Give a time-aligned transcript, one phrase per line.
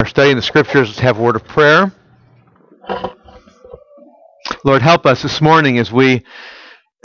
[0.00, 1.92] Our study in the scriptures, have a word of prayer.
[4.64, 6.24] Lord, help us this morning as we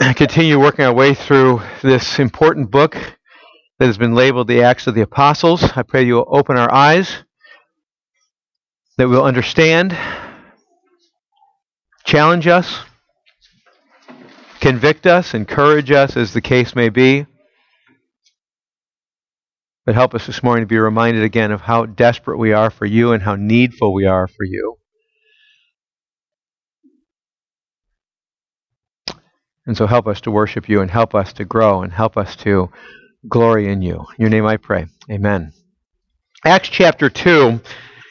[0.14, 4.94] continue working our way through this important book that has been labeled the Acts of
[4.94, 5.64] the Apostles.
[5.74, 7.24] I pray you will open our eyes,
[8.96, 9.98] that we'll understand,
[12.04, 12.78] challenge us,
[14.60, 17.26] convict us, encourage us, as the case may be.
[19.86, 22.86] But help us this morning to be reminded again of how desperate we are for
[22.86, 24.78] you and how needful we are for you.
[29.66, 32.36] And so help us to worship you and help us to grow and help us
[32.36, 32.70] to
[33.28, 33.96] glory in you.
[34.18, 34.86] In your name I pray.
[35.10, 35.52] Amen.
[36.44, 37.60] Acts chapter 2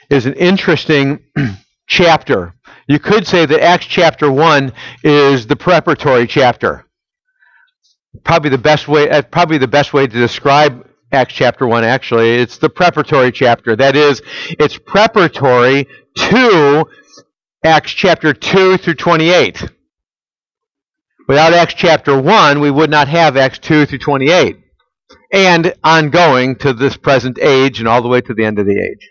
[0.09, 1.20] is an interesting
[1.88, 2.53] chapter.
[2.88, 6.86] You could say that Acts chapter 1 is the preparatory chapter.
[8.23, 12.31] Probably the best way uh, probably the best way to describe Acts chapter 1 actually.
[12.35, 13.76] It's the preparatory chapter.
[13.76, 14.22] That is,
[14.59, 16.86] it's preparatory to
[17.63, 19.70] Acts chapter 2 through 28.
[21.28, 24.58] Without Acts chapter 1, we would not have Acts 2 through 28.
[25.31, 28.72] And ongoing to this present age and all the way to the end of the
[28.73, 29.09] age.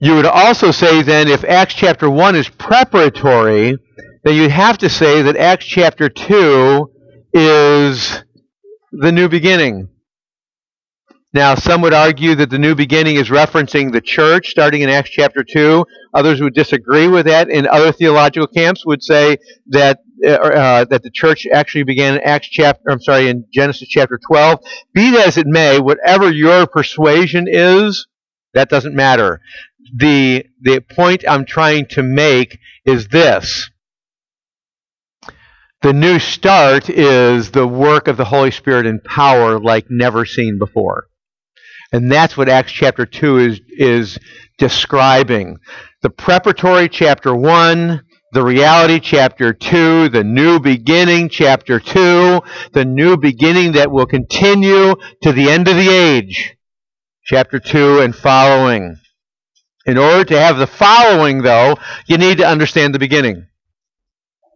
[0.00, 3.76] You would also say then, if Acts chapter 1 is preparatory,
[4.24, 6.90] then you'd have to say that Acts chapter 2
[7.34, 8.23] is
[8.98, 9.88] the new beginning.
[11.32, 15.10] Now, some would argue that the new beginning is referencing the church starting in Acts
[15.10, 15.84] chapter 2.
[16.14, 21.02] Others would disagree with that, and other theological camps would say that uh, uh, that
[21.02, 24.60] the church actually began in Acts chapter I'm sorry, in Genesis chapter 12.
[24.94, 28.06] Be that as it may, whatever your persuasion is,
[28.54, 29.40] that doesn't matter.
[29.96, 33.70] The the point I'm trying to make is this.
[35.84, 40.58] The new start is the work of the Holy Spirit in power like never seen
[40.58, 41.08] before.
[41.92, 44.18] And that's what Acts chapter 2 is, is
[44.56, 45.58] describing.
[46.00, 52.40] The preparatory chapter 1, the reality chapter 2, the new beginning chapter 2,
[52.72, 56.56] the new beginning that will continue to the end of the age.
[57.24, 58.96] Chapter 2 and following.
[59.84, 61.76] In order to have the following, though,
[62.06, 63.48] you need to understand the beginning.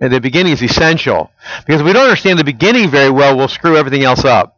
[0.00, 1.30] And the beginning is essential.
[1.66, 4.54] Because if we don't understand the beginning very well, we'll screw everything else up.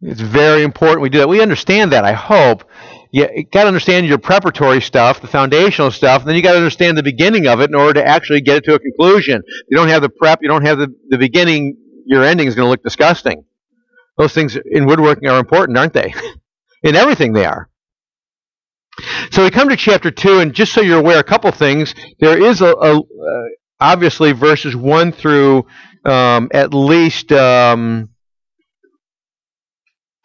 [0.00, 1.28] It's very important we do that.
[1.28, 2.64] We understand that, I hope.
[3.12, 6.58] You got to understand your preparatory stuff, the foundational stuff, and then you got to
[6.58, 9.42] understand the beginning of it in order to actually get it to a conclusion.
[9.46, 12.54] If you don't have the prep, you don't have the, the beginning, your ending is
[12.54, 13.44] going to look disgusting.
[14.18, 16.14] Those things in woodworking are important, aren't they?
[16.82, 17.70] in everything they are.
[19.30, 21.94] So we come to chapter 2, and just so you're aware, a couple things.
[22.18, 23.02] There is a, a uh,
[23.80, 25.66] obviously verses 1 through
[26.04, 28.10] um, at least, um,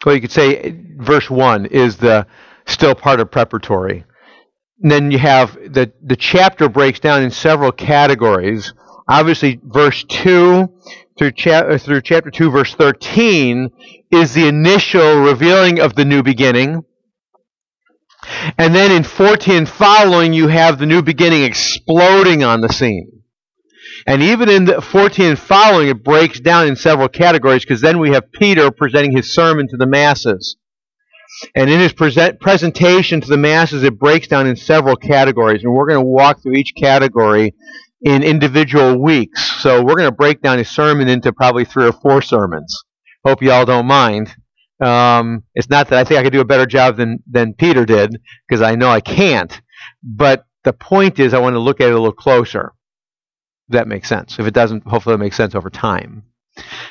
[0.04, 2.26] well, you could say verse 1 is the
[2.66, 4.04] still part of preparatory.
[4.80, 8.72] And then you have the, the chapter breaks down in several categories.
[9.08, 10.68] Obviously, verse 2
[11.18, 13.68] through, cha- through chapter 2, verse 13,
[14.10, 16.84] is the initial revealing of the new beginning.
[18.58, 23.22] And then in 14 following, you have the new beginning exploding on the scene.
[24.06, 28.10] And even in the 14 following, it breaks down in several categories because then we
[28.10, 30.56] have Peter presenting his sermon to the masses.
[31.54, 35.62] And in his present, presentation to the masses, it breaks down in several categories.
[35.64, 37.54] And we're going to walk through each category
[38.02, 39.62] in individual weeks.
[39.62, 42.84] So we're going to break down his sermon into probably three or four sermons.
[43.24, 44.34] Hope you all don't mind.
[44.82, 47.84] Um, it's not that I think I could do a better job than, than Peter
[47.86, 49.60] did, because I know I can't.
[50.02, 52.72] But the point is, I want to look at it a little closer.
[53.68, 54.38] If that makes sense.
[54.38, 56.24] If it doesn't, hopefully it makes sense over time.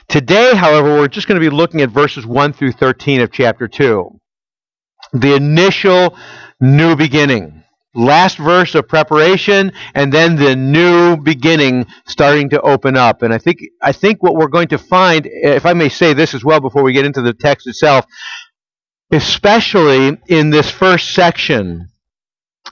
[0.07, 3.68] Today, however, we're just going to be looking at verses 1 through 13 of chapter
[3.68, 4.19] 2.
[5.13, 6.18] The initial
[6.59, 7.60] new beginning
[7.94, 13.22] last verse of preparation and then the new beginning starting to open up.
[13.22, 16.34] And i think i think what we're going to find if i may say this
[16.34, 18.06] as well before we get into the text itself
[19.12, 21.89] especially in this first section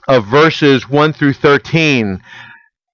[0.08, 2.22] of verses 1 through 13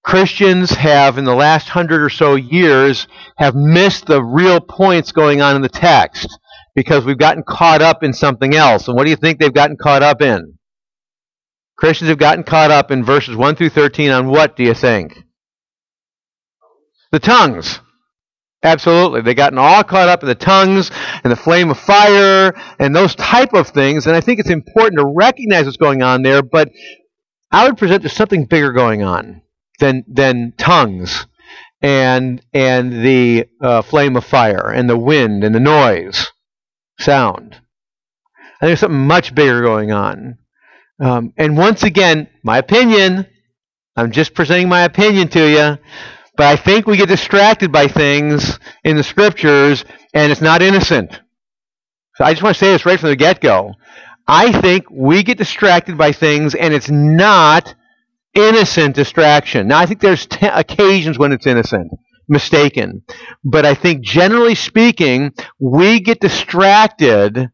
[0.03, 3.07] christians have in the last hundred or so years
[3.37, 6.39] have missed the real points going on in the text
[6.77, 8.87] because we've gotten caught up in something else.
[8.87, 10.56] And what do you think they've gotten caught up in
[11.77, 15.23] Christians have gotten caught up in verses 1 through 13 on what do you think?
[17.13, 17.81] The tongues.
[18.63, 19.21] Absolutely.
[19.21, 20.91] They've gotten all caught up in the tongues
[21.23, 24.07] and the flame of fire and those type of things.
[24.07, 26.71] And I think it's important to recognize what's going on there, but
[27.51, 29.43] I would present there's something bigger going on
[29.79, 31.27] than, than tongues
[31.83, 36.27] and, and the uh, flame of fire and the wind and the noise,
[36.99, 37.55] sound.
[37.55, 40.39] I think there's something much bigger going on.
[41.01, 43.27] Um, and once again, my opinion,
[43.97, 45.79] I'm just presenting my opinion to you,
[46.37, 49.85] but I think we get distracted by things in the scriptures
[50.15, 51.21] and it's not innocent.
[52.17, 53.75] So I just want to say this right from the get go.
[54.27, 57.75] I think we get distracted by things and it's not
[58.35, 59.69] innocent distraction.
[59.69, 61.91] Now, I think there's t- occasions when it's innocent,
[62.29, 63.03] mistaken.
[63.45, 67.51] But I think generally speaking, we get distracted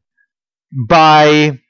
[0.89, 1.61] by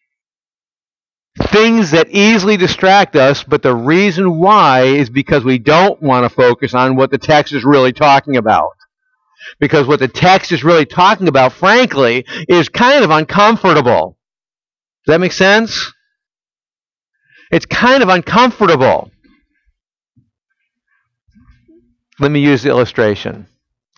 [1.38, 6.34] things that easily distract us, but the reason why is because we don't want to
[6.34, 8.72] focus on what the text is really talking about.
[9.58, 14.18] Because what the text is really talking about, frankly, is kind of uncomfortable.
[15.04, 15.92] Does that make sense?
[17.50, 19.10] It's kind of uncomfortable.
[22.20, 23.46] Let me use the illustration.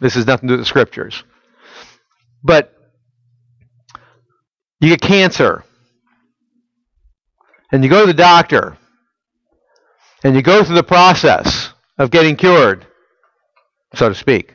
[0.00, 1.22] This has nothing to do with the scriptures.
[2.42, 2.72] But
[4.80, 5.64] you get cancer,
[7.74, 8.78] and you go to the doctor,
[10.22, 12.86] and you go through the process of getting cured,
[13.96, 14.54] so to speak.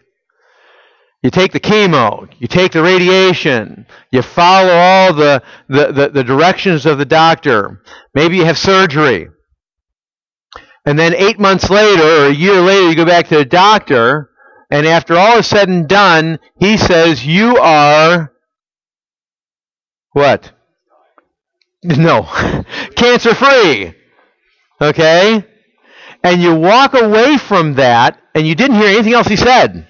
[1.22, 6.24] You take the chemo, you take the radiation, you follow all the, the, the, the,
[6.24, 7.84] directions of the doctor.
[8.16, 9.28] Maybe you have surgery.
[10.86, 14.30] And then eight months later, or a year later, you go back to the doctor,
[14.72, 18.32] and after all is said and done, he says, You are
[20.14, 20.54] what?
[21.84, 22.24] No.
[22.96, 23.94] Cancer free.
[24.82, 25.46] Okay?
[26.24, 29.88] And you walk away from that, and you didn't hear anything else he said.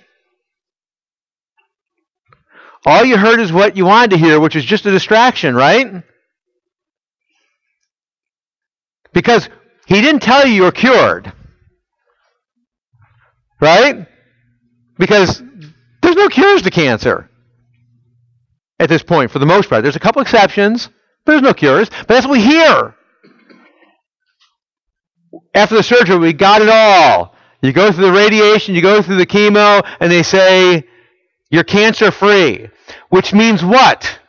[2.86, 6.03] All you heard is what you wanted to hear, which is just a distraction, right?
[9.13, 9.50] Because
[9.88, 11.33] he didn't tell you you're cured.
[13.59, 14.07] Right?
[14.97, 15.42] Because
[16.01, 17.30] there's no cures to cancer
[18.80, 19.83] at this point, for the most part.
[19.83, 20.89] There's a couple exceptions,
[21.25, 21.89] there's no cures.
[21.89, 22.95] But that's what we hear.
[25.54, 27.36] After the surgery, we got it all.
[27.62, 30.86] You go through the radiation, you go through the chemo, and they say,
[31.51, 32.69] you're cancer free.
[33.10, 34.19] Which means what?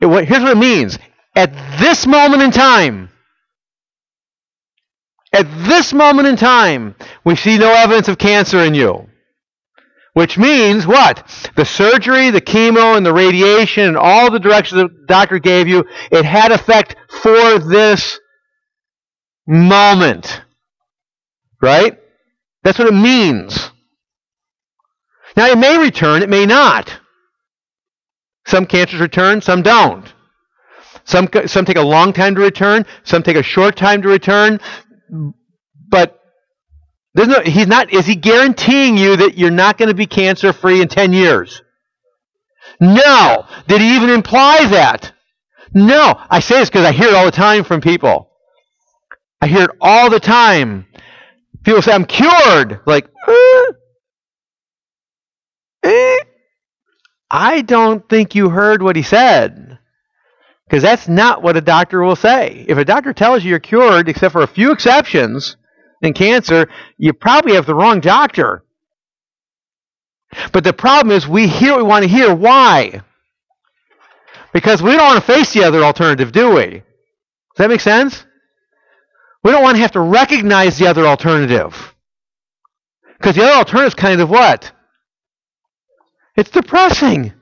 [0.00, 0.10] Here's
[0.42, 0.98] what it means.
[1.34, 3.10] At this moment in time,
[5.32, 9.05] at this moment in time, we see no evidence of cancer in you.
[10.16, 11.28] Which means what?
[11.56, 15.84] The surgery, the chemo, and the radiation, and all the directions the doctor gave you,
[16.10, 18.18] it had effect for this
[19.46, 20.40] moment.
[21.60, 21.98] Right?
[22.62, 23.70] That's what it means.
[25.36, 26.98] Now, it may return, it may not.
[28.46, 30.10] Some cancers return, some don't.
[31.04, 34.60] Some, some take a long time to return, some take a short time to return,
[35.90, 36.15] but
[37.16, 40.52] there's no, he's not, is he guaranteeing you that you're not going to be cancer
[40.52, 41.62] free in 10 years?
[42.78, 43.46] No.
[43.66, 45.14] Did he even imply that?
[45.72, 46.20] No.
[46.28, 48.28] I say this because I hear it all the time from people.
[49.40, 50.86] I hear it all the time.
[51.64, 52.80] People say, I'm cured.
[52.84, 53.72] Like, uh,
[55.82, 56.18] Eh,
[57.30, 59.78] I don't think you heard what he said.
[60.68, 62.66] Because that's not what a doctor will say.
[62.68, 65.56] If a doctor tells you you're cured, except for a few exceptions
[66.02, 68.64] in cancer, you probably have the wrong doctor.
[70.52, 72.34] But the problem is we hear we want to hear.
[72.34, 73.02] Why?
[74.52, 76.66] Because we don't want to face the other alternative, do we?
[76.66, 76.82] Does
[77.58, 78.24] that make sense?
[79.42, 81.94] We don't want to have to recognize the other alternative.
[83.18, 84.72] Because the other alternative is kind of what?
[86.36, 87.32] It's depressing.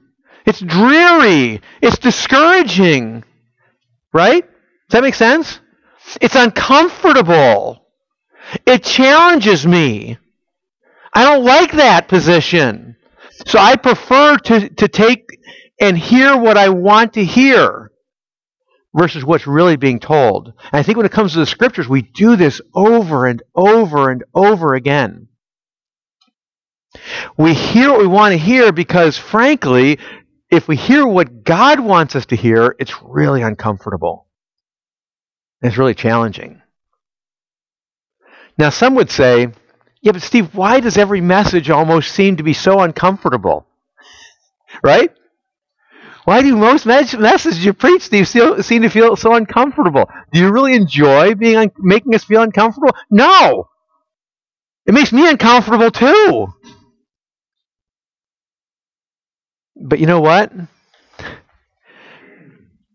[0.46, 1.60] It's dreary.
[1.80, 3.24] It's discouraging.
[4.12, 4.42] Right?
[4.42, 5.60] Does that make sense?
[6.20, 7.83] It's uncomfortable.
[8.66, 10.18] It challenges me.
[11.12, 12.96] I don't like that position.
[13.46, 15.26] So I prefer to, to take
[15.80, 17.90] and hear what I want to hear
[18.94, 20.48] versus what's really being told.
[20.48, 24.10] And I think when it comes to the scriptures, we do this over and over
[24.10, 25.28] and over again.
[27.36, 29.98] We hear what we want to hear because, frankly,
[30.48, 34.28] if we hear what God wants us to hear, it's really uncomfortable.
[35.60, 36.62] It's really challenging.
[38.58, 39.48] Now, some would say,
[40.02, 43.66] yeah, but Steve, why does every message almost seem to be so uncomfortable?
[44.82, 45.10] Right?
[46.24, 50.08] Why do most messages you preach, Steve, seem to feel so uncomfortable?
[50.32, 52.92] Do you really enjoy being un- making us feel uncomfortable?
[53.10, 53.68] No.
[54.86, 56.48] It makes me uncomfortable too.
[59.76, 60.52] But you know what?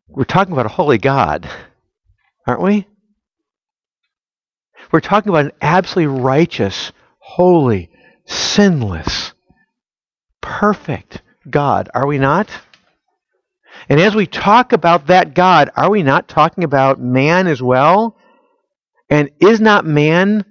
[0.07, 1.47] We're talking about a holy God,
[2.47, 2.87] aren't we?
[4.91, 7.89] We're talking about an absolutely righteous, holy,
[8.25, 9.34] sinless,
[10.41, 12.50] perfect God, are we not?
[13.88, 18.17] And as we talk about that God, are we not talking about man as well?
[19.10, 20.46] And is not man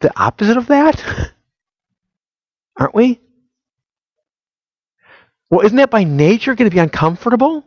[0.00, 1.32] the opposite of that?
[2.76, 3.20] Aren't we?
[5.50, 7.64] Well, isn't that by nature going to be uncomfortable?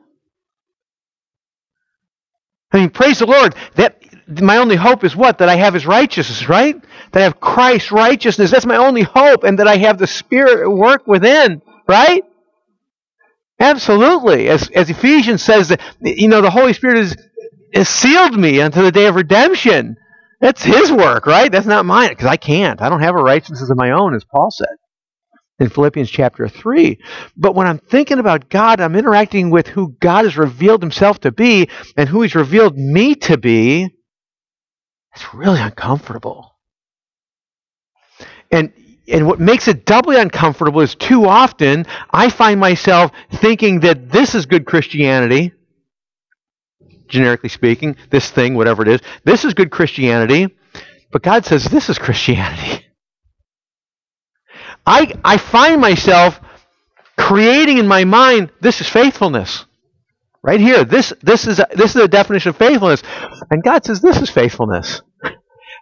[2.72, 3.56] I mean, praise the Lord.
[3.75, 5.39] That my only hope is what?
[5.39, 6.75] That I have his righteousness, right?
[7.12, 8.51] That I have Christ's righteousness.
[8.51, 12.24] That's my only hope, and that I have the Spirit at work within, right?
[13.60, 14.50] Absolutely.
[14.50, 17.17] As, as Ephesians says, that you know, the Holy Spirit has,
[17.74, 19.98] has sealed me unto the day of redemption.
[20.41, 21.51] That's his work, right?
[21.51, 22.81] That's not mine, because I can't.
[22.81, 24.67] I don't have a righteousness of my own, as Paul said
[25.60, 27.00] in Philippians chapter 3.
[27.38, 31.31] But when I'm thinking about God, I'm interacting with who God has revealed himself to
[31.31, 33.97] be and who he's revealed me to be.
[35.17, 36.53] It's really uncomfortable.
[38.51, 38.71] And
[39.07, 44.36] and what makes it doubly uncomfortable is too often I find myself thinking that this
[44.36, 45.53] is good Christianity,
[47.07, 50.55] generically speaking, this thing, whatever it is, this is good Christianity,
[51.12, 52.86] but God says this is Christianity.
[54.86, 56.39] I, I find myself
[57.17, 59.65] creating in my mind this is faithfulness.
[60.43, 60.86] Right here.
[60.86, 63.03] This, this, is a, this is a definition of faithfulness.
[63.51, 65.01] And God says this is faithfulness.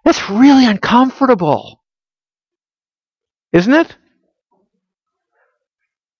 [0.06, 1.82] That's really uncomfortable.
[3.52, 3.98] Isn't it?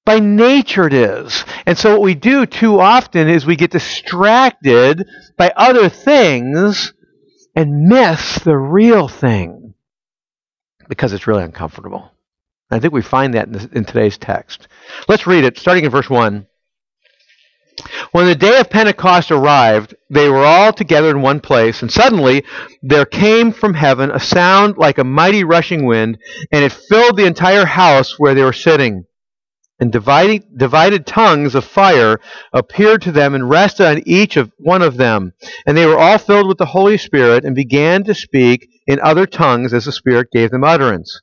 [0.06, 1.46] By nature it is.
[1.66, 6.94] And so what we do too often is we get distracted by other things
[7.56, 9.74] and miss the real thing
[10.90, 12.12] because it's really uncomfortable.
[12.72, 14.68] I think we find that in, in today's text.
[15.08, 16.48] Let's read it, starting in verse 1.
[18.12, 22.44] When the day of Pentecost arrived, they were all together in one place, and suddenly
[22.82, 26.18] there came from heaven a sound like a mighty rushing wind,
[26.52, 29.06] and it filled the entire house where they were sitting.
[29.80, 32.20] And divided, divided tongues of fire
[32.54, 35.34] appeared to them and rested on each of one of them.
[35.66, 39.26] And they were all filled with the Holy Spirit and began to speak in other
[39.26, 41.22] tongues as the Spirit gave them utterance.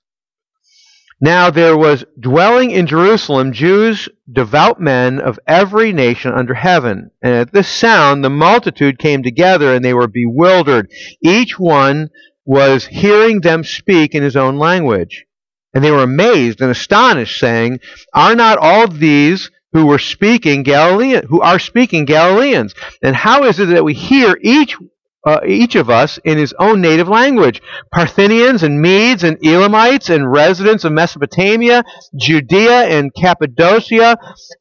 [1.23, 7.13] Now there was dwelling in Jerusalem Jews, devout men of every nation under heaven.
[7.23, 10.91] And at this sound the multitude came together and they were bewildered.
[11.23, 12.11] Each one
[12.45, 15.25] was hearing them speak in his own language.
[15.73, 17.79] And they were amazed and astonished, saying,
[18.13, 22.75] Are not all these who were speaking Galilean, who are speaking Galileans?
[23.01, 24.77] And how is it that we hear each
[25.25, 27.63] uh, each of us in his own native language.
[27.93, 31.85] Parthians and Medes and Elamites and residents of Mesopotamia,
[32.17, 34.17] Judea and Cappadocia,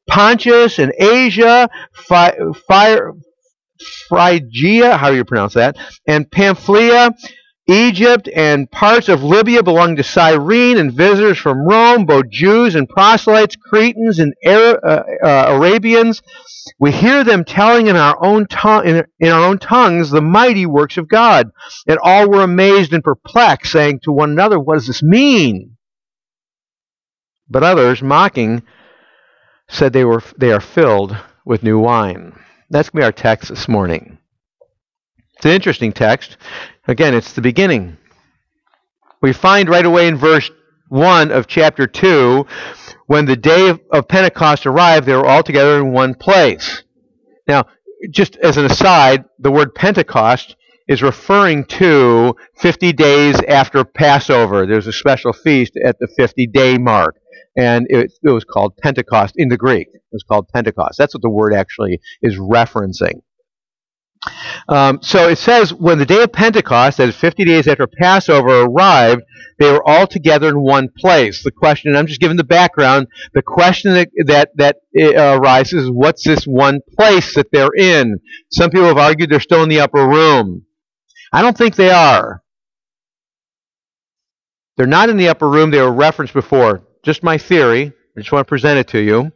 [0.08, 1.70] Pontus and Asia,
[4.10, 5.78] Phrygia, how do you pronounce that,
[6.08, 7.12] and Pamphylia,
[7.68, 12.90] Egypt and parts of Libya belonging to Cyrene, and visitors from Rome, both Jews and
[12.90, 14.78] proselytes, Cretans and uh,
[15.24, 16.22] uh, Arabians.
[16.80, 20.66] We hear them telling in our own tongue, in, in our own tongues the mighty
[20.66, 21.52] works of God.
[21.88, 25.78] And all were amazed and perplexed, saying to one another, "What does this mean?"
[27.50, 28.64] But others, mocking,
[29.70, 31.16] said they were they are filled
[31.46, 32.34] with new wine.
[32.70, 34.18] That's to be our text this morning.
[35.36, 36.38] It's an interesting text.
[36.88, 37.98] Again, it's the beginning.
[39.22, 40.50] We find right away in verse
[40.90, 42.46] 1 of chapter 2
[43.06, 46.84] when the day of, Pentecost arrived, they were all together in one place.
[47.48, 47.66] Now,
[48.10, 50.56] just as an aside, the word Pentecost
[50.88, 54.66] is referring to 50 days after Passover.
[54.66, 57.18] There's a special feast at the 50 day mark,
[57.56, 59.88] and it, it, was called Pentecost in the Greek.
[59.94, 60.98] It was called Pentecost.
[60.98, 63.22] That's what the word actually is referencing.
[64.68, 68.62] Um, so it says, when the day of Pentecost, that is 50 days after Passover,
[68.62, 69.24] arrived,
[69.60, 71.44] they were all together in one place.
[71.44, 75.84] The question, and I'm just giving the background, the question that, that, that uh, arises
[75.84, 78.20] is, what's this one place that they're in?
[78.52, 80.66] Some people have argued they're still in the upper room.
[81.34, 82.44] I don't think they are.
[84.78, 85.72] They're not in the upper room.
[85.72, 86.84] They were referenced before.
[87.04, 87.92] Just my theory.
[88.18, 89.32] I just want to present it to you.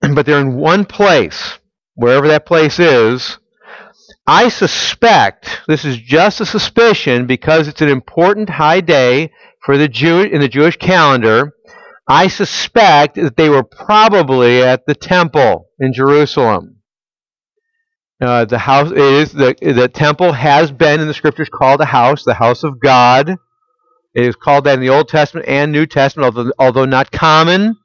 [0.14, 1.58] But they're in one place,
[1.94, 3.38] wherever that place is
[4.30, 9.32] I suspect, this is just a suspicion because it's an important high day
[9.64, 11.54] for the Jew in the Jewish calendar.
[12.06, 16.76] I suspect that they were probably at the temple in Jerusalem.
[18.20, 22.22] Uh, the house is the the temple has been in the scriptures called a house,
[22.22, 23.30] the house of God.
[24.14, 27.76] It is called that in the Old Testament and New Testament, although, although not common.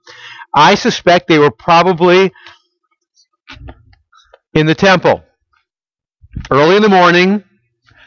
[0.53, 2.33] I suspect they were probably
[4.53, 5.23] in the temple
[6.51, 7.43] early in the morning.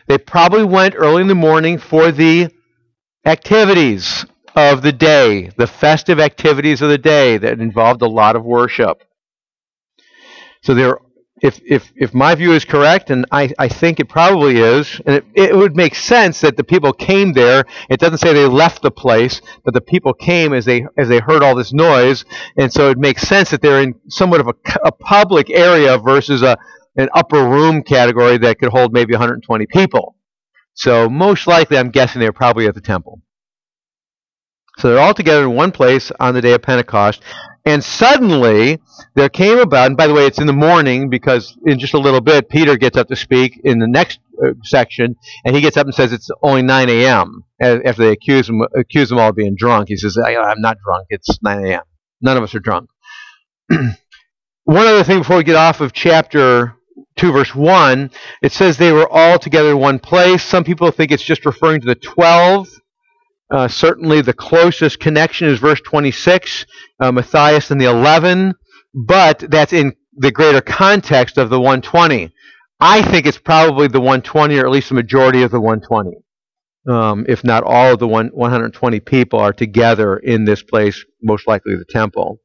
[0.08, 2.50] They probably went early in the morning for the
[3.24, 8.44] activities of the day, the festive activities of the day that involved a lot of
[8.44, 9.02] worship.
[10.62, 10.98] So there,
[11.42, 15.16] if if if my view is correct, and I, I think it probably is, and
[15.16, 17.66] it, it would make sense that the people came there.
[17.90, 21.18] It doesn't say they left the place, but the people came as they as they
[21.18, 22.24] heard all this noise,
[22.56, 24.54] and so it makes sense that they're in somewhat of a,
[24.84, 26.56] a public area versus a
[26.96, 30.16] an upper room category that could hold maybe 120 people.
[30.74, 33.22] So most likely, I'm guessing they're probably at the temple.
[34.78, 37.22] So they're all together in one place on the day of Pentecost.
[37.64, 38.78] And suddenly
[39.14, 41.98] there came about, and by the way, it's in the morning because in just a
[41.98, 45.76] little bit, Peter gets up to speak in the next uh, section, and he gets
[45.76, 47.42] up and says it's only 9 a.m.
[47.60, 51.06] After they accuse him, accuse him all of being drunk, he says, "I'm not drunk.
[51.08, 51.82] It's 9 a.m.
[52.20, 52.90] None of us are drunk."
[53.70, 56.75] One other thing before we get off of chapter
[57.16, 58.10] 2 verse 1,
[58.42, 60.42] it says they were all together in one place.
[60.42, 62.68] Some people think it's just referring to the 12
[63.50, 66.66] uh, certainly, the closest connection is verse 26,
[66.98, 68.54] uh, Matthias and the 11,
[68.94, 72.32] but that's in the greater context of the 120.
[72.80, 76.16] I think it's probably the 120, or at least the majority of the 120.
[76.88, 81.46] Um, if not all of the one, 120 people are together in this place, most
[81.46, 82.40] likely the temple.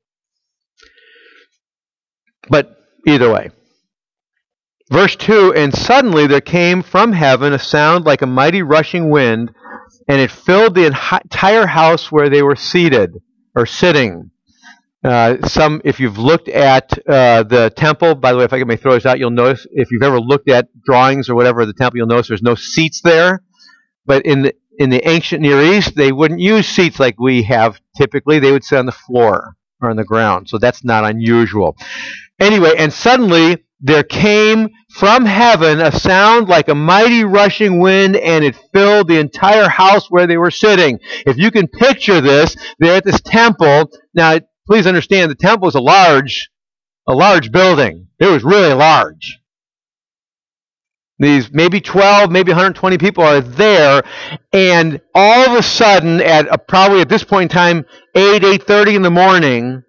[2.50, 3.52] But either way.
[4.92, 9.52] Verse 2 And suddenly there came from heaven a sound like a mighty rushing wind
[10.08, 13.22] and it filled the entire house where they were seated
[13.56, 14.32] or sitting.
[15.04, 18.76] Uh, some, if you've looked at uh, the temple, by the way, if I may
[18.76, 21.74] throw this out, you'll notice if you've ever looked at drawings or whatever of the
[21.74, 23.42] temple, you'll notice there's no seats there.
[24.06, 27.80] But in the in the ancient Near East, they wouldn't use seats like we have
[27.98, 28.40] typically.
[28.40, 29.56] They would sit on the floor
[29.90, 30.50] on the ground.
[30.50, 31.76] So that's not unusual.
[32.40, 38.44] Anyway, and suddenly there came from heaven a sound like a mighty rushing wind, and
[38.44, 41.00] it filled the entire house where they were sitting.
[41.26, 43.92] If you can picture this, they're at this temple.
[44.14, 46.50] Now, please understand, the temple is a large,
[47.08, 48.08] a large building.
[48.20, 49.41] It was really large.
[51.22, 54.02] These maybe 12, maybe 120 people are there,
[54.52, 59.02] and all of a sudden, at probably at this point in time, 8, 8.30 in
[59.04, 59.84] the morning,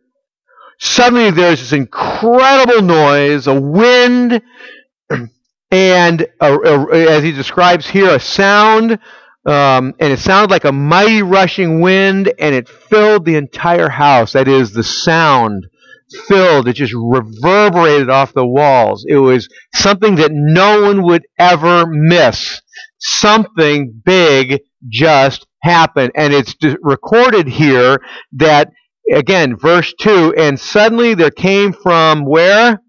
[0.79, 4.43] suddenly there's this incredible noise, a wind,
[5.71, 8.99] and a, a, as he describes here, a sound,
[9.47, 14.35] um, and it sounded like a mighty rushing wind, and it filled the entire house.
[14.35, 15.67] That is, the sound
[16.27, 19.05] filled, it just reverberated off the walls.
[19.09, 22.61] It was something that no one would ever miss.
[22.99, 26.13] Something big just happened.
[26.17, 28.01] And it's recorded here
[28.33, 28.71] that
[29.13, 32.81] again, verse 2 and suddenly there came from where?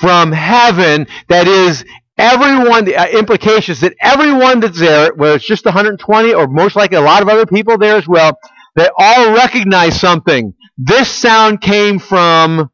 [0.00, 1.84] From heaven, that is,
[2.18, 6.96] everyone, the uh, implications that everyone that's there, whether it's just 120 or most likely
[6.96, 8.36] a lot of other people there as well,
[8.76, 10.52] they all recognize something.
[10.76, 12.70] This sound came from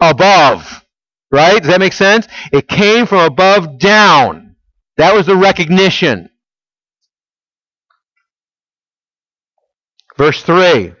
[0.00, 0.84] above.
[1.32, 1.62] Right?
[1.62, 2.26] Does that make sense?
[2.52, 4.56] It came from above down.
[4.96, 6.28] That was the recognition.
[10.18, 10.92] Verse 3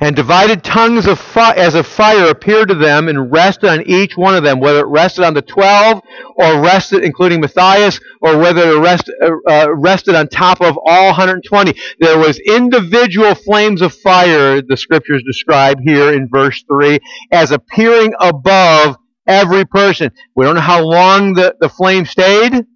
[0.00, 4.16] and divided tongues of fi- as of fire appeared to them and rested on each
[4.16, 6.00] one of them, whether it rested on the twelve
[6.36, 11.06] or rested, including Matthias, or whether it rest, uh, uh rested on top of all
[11.08, 11.74] 120.
[12.00, 16.98] There was individual flames of fire, the scriptures describe here in verse 3,
[17.32, 20.10] as appearing above every person.
[20.34, 22.66] We don't know how long the, the flame stayed.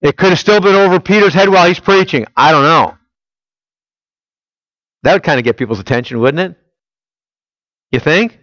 [0.00, 2.26] It could have still been over Peter's head while he's preaching.
[2.36, 2.97] I don't know.
[5.02, 6.56] That would kind of get people's attention, wouldn't it?
[7.92, 8.38] You think?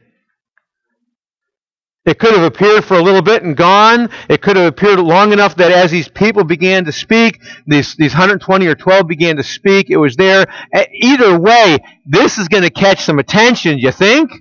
[2.05, 4.09] It could have appeared for a little bit and gone.
[4.29, 8.13] It could have appeared long enough that as these people began to speak, these, these
[8.13, 10.45] 120 or 12 began to speak, it was there.
[10.93, 14.31] Either way, this is going to catch some attention, you think?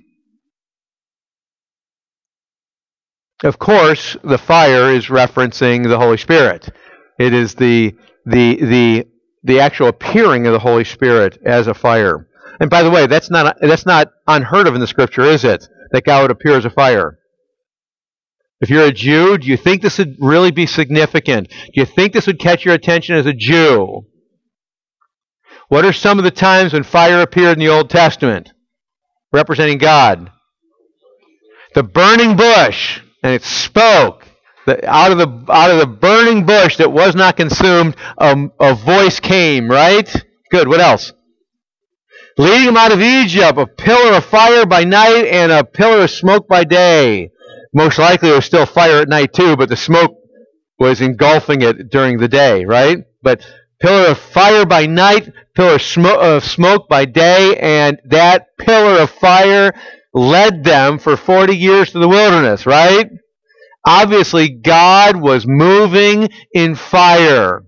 [3.43, 6.69] Of course, the fire is referencing the Holy Spirit.
[7.17, 9.07] It is the, the, the
[9.45, 12.27] the actual appearing of the Holy Spirit as a fire.
[12.59, 15.67] And by the way, that's not that's not unheard of in the Scripture, is it?
[15.91, 17.19] That God would appear as a fire.
[18.61, 21.49] If you're a Jew, do you think this would really be significant?
[21.49, 24.05] Do you think this would catch your attention as a Jew?
[25.67, 28.51] What are some of the times when fire appeared in the Old Testament,
[29.31, 30.31] representing God?
[31.73, 34.25] The burning bush, and it spoke
[34.67, 39.19] out of the out of the burning bush that was not consumed, um, a voice
[39.19, 39.69] came.
[39.69, 40.11] Right?
[40.51, 40.67] Good.
[40.67, 41.13] What else?
[42.37, 46.11] Leading them out of Egypt, a pillar of fire by night and a pillar of
[46.11, 47.31] smoke by day.
[47.73, 50.17] Most likely, there was still fire at night too, but the smoke
[50.77, 52.65] was engulfing it during the day.
[52.65, 52.99] Right?
[53.21, 53.45] But
[53.79, 55.79] pillar of fire by night, pillar
[56.19, 59.73] of smoke by day, and that pillar of fire
[60.13, 63.09] led them for 40 years to the wilderness, right?
[63.85, 67.63] Obviously, God was moving in fire.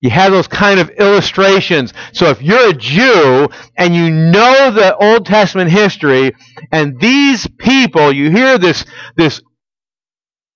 [0.00, 1.92] You have those kind of illustrations.
[2.12, 6.32] So if you're a Jew and you know the Old Testament history,
[6.72, 8.84] and these people, you hear this,
[9.16, 9.42] this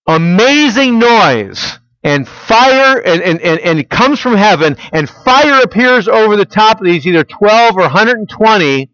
[0.06, 6.06] amazing noise, and fire, and, and, and, and it comes from heaven, and fire appears
[6.06, 8.90] over the top of these either 12 or 120,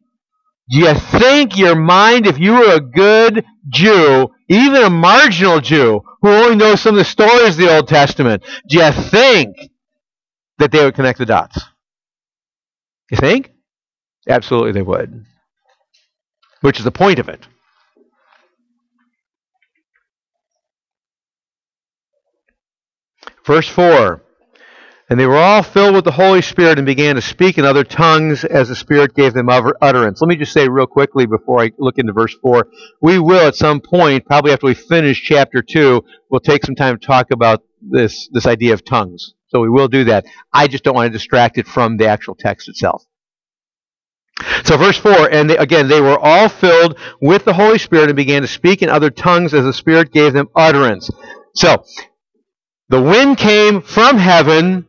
[0.70, 6.02] do you think your mind, if you were a good Jew, even a marginal Jew
[6.20, 9.56] who only knows some of the stories of the Old Testament, do you think
[10.58, 11.62] that they would connect the dots?
[13.10, 13.52] You think?
[14.28, 15.24] Absolutely they would.
[16.62, 17.46] Which is the point of it.
[23.46, 24.20] Verse 4
[25.10, 27.82] And they were all filled with the Holy Spirit and began to speak in other
[27.82, 30.20] tongues as the Spirit gave them utterance.
[30.20, 32.68] Let me just say real quickly before I look into verse 4
[33.02, 36.96] we will at some point, probably after we finish chapter 2, we'll take some time
[36.96, 39.34] to talk about this, this idea of tongues.
[39.48, 40.26] So we will do that.
[40.52, 43.04] I just don't want to distract it from the actual text itself.
[44.64, 48.16] So verse 4, and they, again, they were all filled with the Holy Spirit and
[48.16, 51.10] began to speak in other tongues as the Spirit gave them utterance.
[51.56, 51.84] So,
[52.88, 54.86] the wind came from heaven,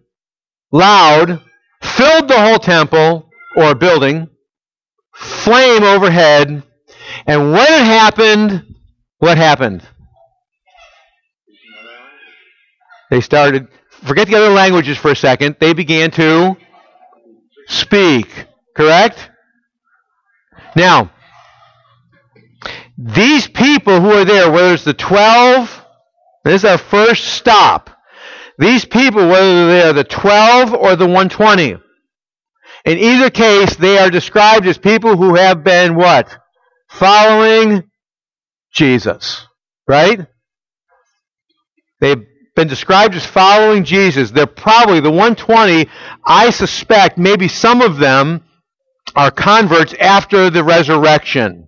[0.72, 1.42] loud,
[1.82, 4.30] filled the whole temple or building,
[5.14, 6.64] flame overhead,
[7.28, 8.76] and when it happened,
[9.20, 9.88] what happened?
[13.10, 13.68] They started
[14.04, 15.58] forget the other languages for a second.
[15.60, 16.58] They began to
[17.68, 18.46] speak.
[18.76, 19.30] Correct?
[20.76, 21.12] Now,
[22.98, 25.86] these people who are there, whether it's the 12,
[26.44, 27.90] this is our first stop.
[28.62, 31.78] These people, whether they're the 12 or the 120,
[32.86, 36.38] in either case, they are described as people who have been what?
[36.88, 37.90] Following
[38.72, 39.48] Jesus.
[39.88, 40.28] Right?
[42.02, 42.24] They've
[42.56, 44.30] been described as following Jesus.
[44.30, 45.90] They're probably the 120,
[46.24, 48.44] I suspect, maybe some of them
[49.16, 51.68] are converts after the resurrection.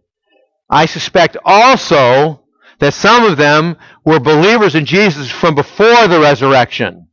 [0.70, 2.43] I suspect also
[2.84, 7.08] that some of them were believers in Jesus from before the resurrection.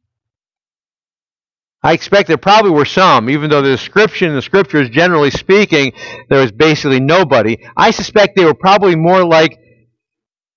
[1.81, 5.93] I expect there probably were some, even though the description in the scriptures, generally speaking,
[6.29, 7.57] there was basically nobody.
[7.77, 9.59] I suspect they were probably more like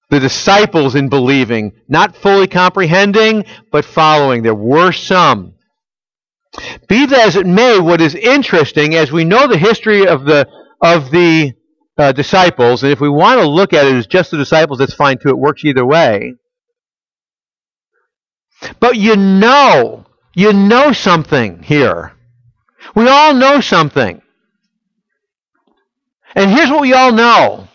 [0.10, 4.42] the disciples in believing, not fully comprehending, but following.
[4.42, 5.54] There were some.
[6.88, 10.48] Be that as it may, what is interesting, as we know the history of the
[10.82, 11.54] of the
[11.98, 14.94] uh, disciples, and if we want to look at it as just the disciples, that's
[14.94, 15.30] fine too.
[15.30, 16.36] It works either way.
[18.80, 22.14] But you know, you know something here.
[22.96, 24.22] We all know something.
[26.36, 27.68] And here's what we all know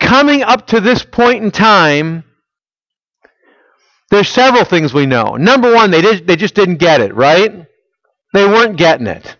[0.00, 2.24] coming up to this point in time,
[4.10, 5.36] there's several things we know.
[5.36, 7.66] Number one, they, did, they just didn't get it, right?
[8.34, 9.36] They weren't getting it.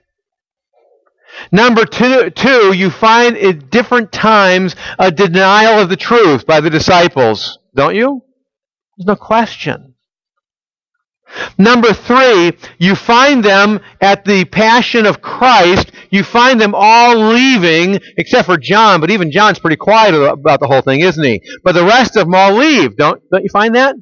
[1.51, 6.71] Number two, two, you find at different times a denial of the truth by the
[6.71, 8.23] disciples, don't you?
[8.97, 9.93] There's no question.
[11.57, 15.91] Number three, you find them at the Passion of Christ.
[16.11, 20.67] You find them all leaving, except for John, but even John's pretty quiet about the
[20.67, 21.41] whole thing, isn't he?
[21.65, 22.97] But the rest of them all leave.
[22.97, 23.95] Don't, don't you find that?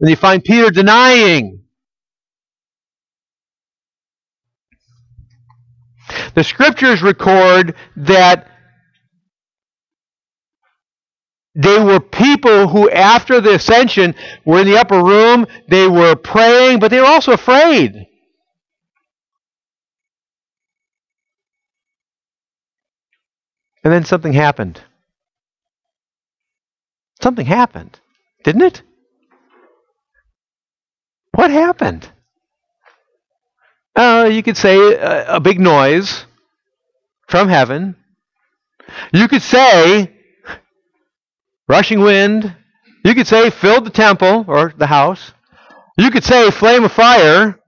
[0.00, 1.65] And you find Peter denying.
[6.34, 8.48] The scriptures record that
[11.54, 15.46] they were people who, after the ascension, were in the upper room.
[15.68, 18.06] They were praying, but they were also afraid.
[23.82, 24.80] And then something happened.
[27.22, 27.98] Something happened,
[28.44, 28.82] didn't it?
[31.32, 32.10] What happened?
[33.96, 36.26] Uh, you could say a, a big noise
[37.28, 37.96] from heaven.
[39.12, 40.14] You could say
[41.68, 42.54] rushing wind.
[43.04, 45.32] You could say filled the temple or the house.
[45.96, 47.58] You could say flame of fire.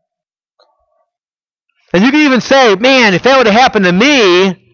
[1.95, 4.68] And you could even say, man, if that would have happened to me,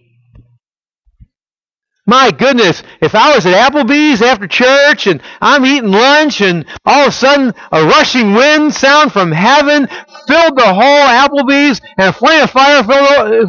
[2.07, 7.03] my goodness, if I was at Applebee's after church and I'm eating lunch and all
[7.03, 9.87] of a sudden a rushing wind sound from heaven
[10.27, 12.83] filled the whole Applebee's and a flame of fire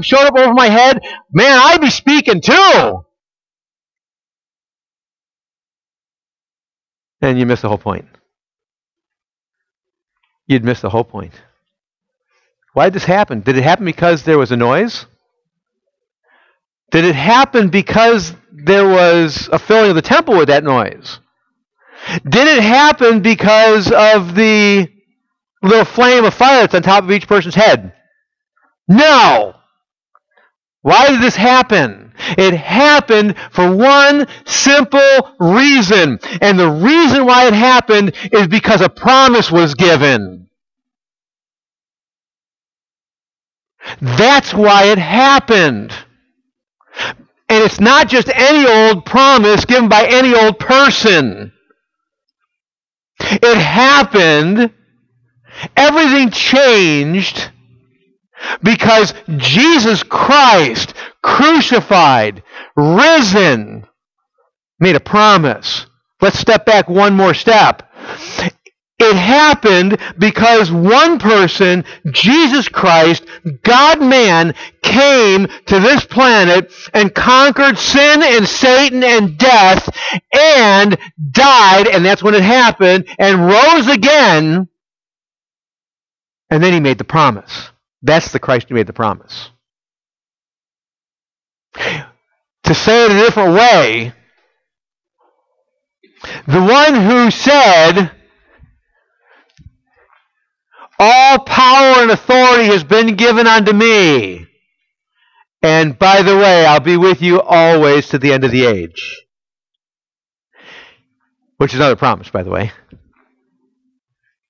[0.02, 1.00] showed up over my head,
[1.34, 3.06] man, I'd be speaking too.
[7.26, 8.06] and you miss the whole point.
[10.48, 11.34] You'd miss the whole point.
[12.74, 13.42] Why did this happen?
[13.42, 15.06] Did it happen because there was a noise?
[16.92, 21.20] Did it happen because there was a filling of the temple with that noise?
[22.28, 24.88] Did it happen because of the
[25.64, 27.94] little flame of fire that's on top of each person's head?
[28.88, 29.56] No.
[30.82, 32.14] Why did this happen?
[32.38, 36.20] It happened for one simple reason.
[36.42, 40.48] And the reason why it happened is because a promise was given.
[44.02, 45.94] That's why it happened.
[47.50, 51.52] And it's not just any old promise given by any old person.
[53.20, 54.72] It happened,
[55.76, 57.52] everything changed
[58.64, 62.44] because Jesus Christ, crucified,
[62.76, 63.86] risen,
[64.80, 65.86] made a promise.
[66.22, 67.92] Let's step back one more step.
[68.98, 73.26] It happened because one person, Jesus Christ,
[73.64, 79.90] God man, came to this planet and conquered sin and Satan and death
[80.34, 80.98] and
[81.32, 84.70] died, and that's when it happened, and rose again,
[86.50, 87.72] and then he made the promise.
[88.02, 89.50] That's the Christ who made the promise.
[91.76, 94.14] To say it a different way,
[96.48, 98.15] the one who said,
[101.00, 104.48] all power and authority has been given unto me.
[105.62, 109.24] And by the way, I'll be with you always to the end of the age.
[111.58, 112.72] Which is another promise, by the way.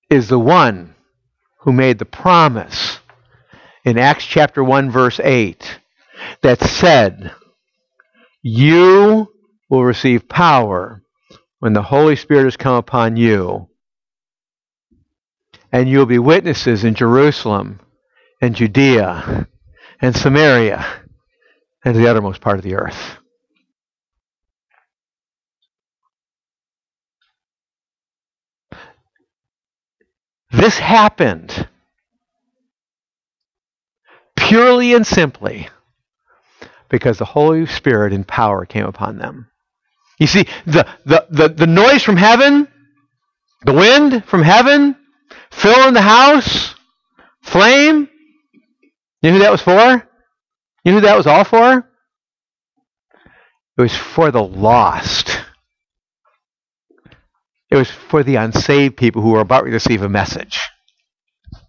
[0.09, 0.95] Is the one
[1.61, 2.99] who made the promise
[3.85, 5.79] in Acts chapter 1, verse 8,
[6.41, 7.31] that said,
[8.41, 9.31] You
[9.69, 11.01] will receive power
[11.59, 13.69] when the Holy Spirit has come upon you
[15.75, 17.81] and you'll be witnesses in Jerusalem
[18.41, 19.45] and Judea
[20.01, 20.85] and Samaria
[21.83, 23.17] and the uttermost part of the earth.
[30.49, 31.67] This happened
[34.37, 35.67] purely and simply
[36.87, 39.49] because the Holy Spirit in power came upon them.
[40.19, 42.65] You see, the, the, the, the noise from heaven,
[43.65, 44.95] the wind from heaven,
[45.55, 46.75] Fill in the house?
[47.41, 48.09] Flame?
[49.21, 50.07] You know who that was for?
[50.83, 51.89] You know who that was all for?
[53.77, 55.39] It was for the lost.
[57.71, 60.59] It was for the unsaved people who were about to receive a message.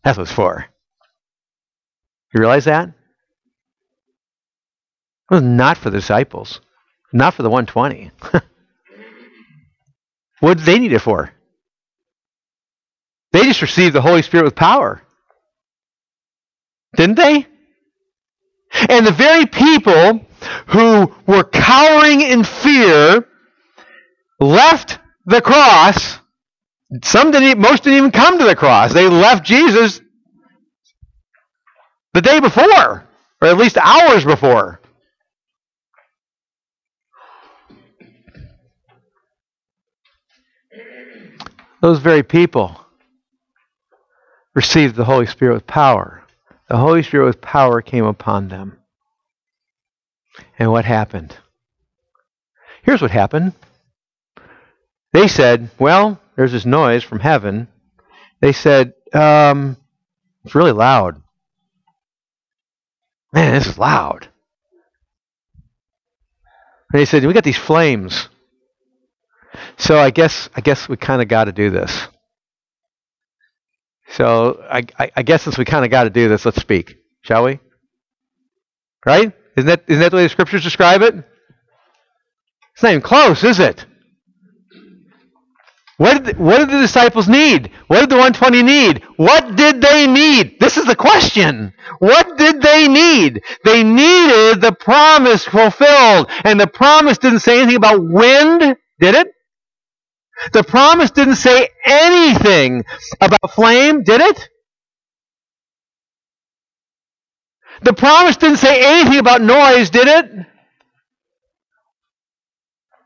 [0.05, 0.67] That's what it's for.
[2.35, 2.89] You realize that?
[2.89, 2.95] It
[5.35, 6.61] was not for the disciples,
[7.13, 8.11] not for the 120.
[10.41, 11.33] what did they need it for?
[13.37, 15.03] They just received the Holy Spirit with power.
[16.97, 17.47] Didn't they?
[18.89, 20.25] And the very people
[20.69, 23.29] who were cowering in fear
[24.41, 26.19] left the cross.
[27.05, 28.95] Some didn't, most didn't even come to the cross.
[28.95, 30.01] They left Jesus
[32.15, 33.07] the day before,
[33.43, 34.81] or at least hours before.
[41.83, 42.81] Those very people
[44.57, 46.25] received the Holy Spirit with power.
[46.69, 48.79] The Holy Spirit with power came upon them.
[50.59, 51.37] And what happened?
[52.83, 53.53] Here's what happened.
[55.13, 57.69] They said, Well, there's this noise from heaven.
[58.41, 59.77] They said, um,
[60.45, 61.23] It's really loud.
[63.33, 64.29] Man, this is loud.
[66.93, 68.31] And they said, We got these flames.
[69.77, 72.09] So I guess I guess we kind of got to do this.
[74.11, 76.97] So I, I, I guess since we kind of got to do this, let's speak,
[77.23, 77.59] shall we?
[79.05, 79.33] Right?
[79.57, 81.15] Isn't that, isn't that the way the scriptures describe it?
[81.15, 83.87] It's not even close, is it?
[85.99, 87.71] What did, the, what did the disciples need?
[87.87, 89.03] What did the 120 need?
[89.17, 90.61] What did they need?
[90.61, 91.73] This is the question.
[92.01, 93.43] What did they need?
[93.65, 96.31] They needed the promise fulfilled.
[96.45, 99.29] And the promise didn't say anything about wind, did it?
[100.53, 102.85] The promise didn't say anything
[103.21, 104.49] about flame, did it?
[107.83, 110.47] The promise didn't say anything about noise, did it?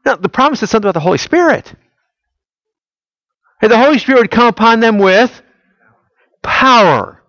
[0.07, 1.73] No, the promise said something about the Holy Spirit.
[3.61, 5.43] And the Holy Spirit would come upon them with
[6.43, 7.23] power.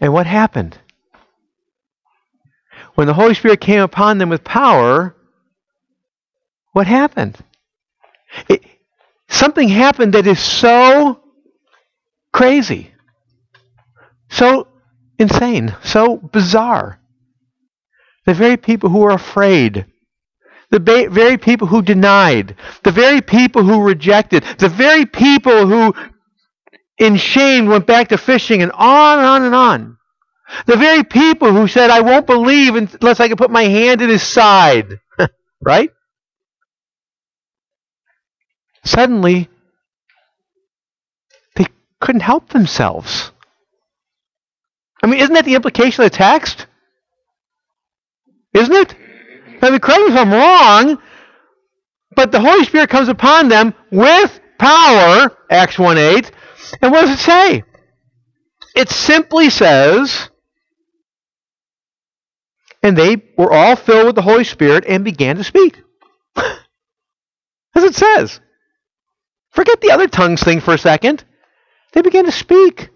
[0.00, 0.78] And what happened?
[2.94, 5.14] When the Holy Spirit came upon them with power,
[6.72, 7.36] what happened?
[8.48, 8.64] It,
[9.28, 11.20] something happened that is so
[12.32, 12.92] crazy,
[14.30, 14.68] so
[15.18, 17.00] insane, so bizarre.
[18.26, 19.86] The very people who were afraid.
[20.70, 22.56] The ba- very people who denied.
[22.84, 24.44] The very people who rejected.
[24.58, 25.94] The very people who,
[26.98, 29.96] in shame, went back to fishing and on and on and on.
[30.66, 34.08] The very people who said, I won't believe unless I can put my hand in
[34.08, 35.00] his side.
[35.60, 35.90] right?
[38.90, 39.48] Suddenly,
[41.54, 41.66] they
[42.00, 43.30] couldn't help themselves.
[45.00, 46.66] I mean, isn't that the implication of the text?
[48.52, 48.96] Isn't it?
[49.62, 50.98] Mean, correct me if I'm wrong,
[52.16, 56.32] but the Holy Spirit comes upon them with power, Acts 1 8.
[56.82, 57.62] And what does it say?
[58.74, 60.30] It simply says,
[62.82, 65.80] and they were all filled with the Holy Spirit and began to speak.
[66.36, 68.40] As it says.
[69.52, 71.24] Forget the other tongues thing for a second.
[71.92, 72.90] They began to speak.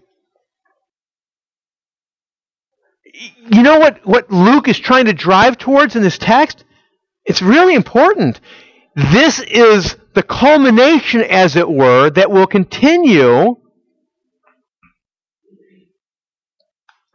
[3.51, 6.63] You know what, what Luke is trying to drive towards in this text?
[7.25, 8.39] It's really important.
[8.95, 13.57] This is the culmination, as it were, that will continue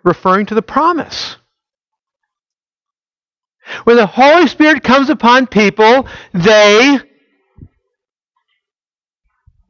[0.04, 1.36] referring to the promise.
[3.84, 6.98] When the Holy Spirit comes upon people, they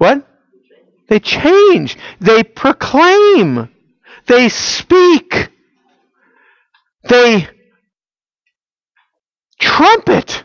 [0.00, 0.26] what?
[1.08, 1.98] They change.
[2.20, 3.68] They proclaim.
[4.26, 5.50] They speak.
[7.06, 7.46] They
[9.60, 10.42] trumpet.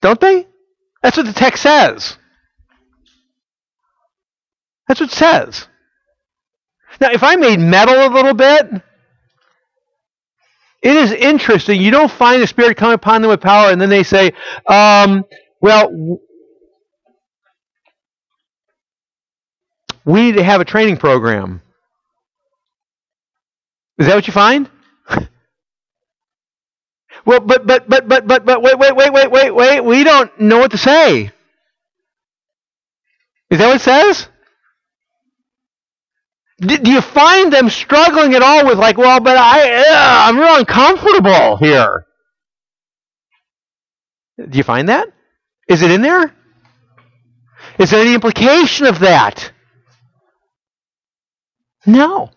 [0.00, 0.46] Don't they?
[1.02, 2.16] That's what the text says.
[4.88, 5.68] That's what it says.
[6.98, 8.70] Now, if I made metal a little bit,
[10.82, 11.82] it is interesting.
[11.82, 14.32] You don't find the Spirit come upon them with power, and then they say,
[14.66, 15.24] um,
[15.60, 16.18] well,
[20.04, 21.62] we need to have a training program.
[23.98, 24.68] Is that what you find?
[27.24, 29.80] well, but, but, but, but, but, but, wait, wait, wait, wait, wait, wait.
[29.80, 31.30] We don't know what to say.
[33.50, 34.28] Is that what it says?
[36.62, 40.56] do you find them struggling at all with like, well, but I, uh, I'm real
[40.56, 42.06] uncomfortable here?
[44.38, 45.08] Do you find that?
[45.68, 46.34] Is it in there?
[47.78, 49.51] Is there any implication of that?
[51.86, 52.30] No.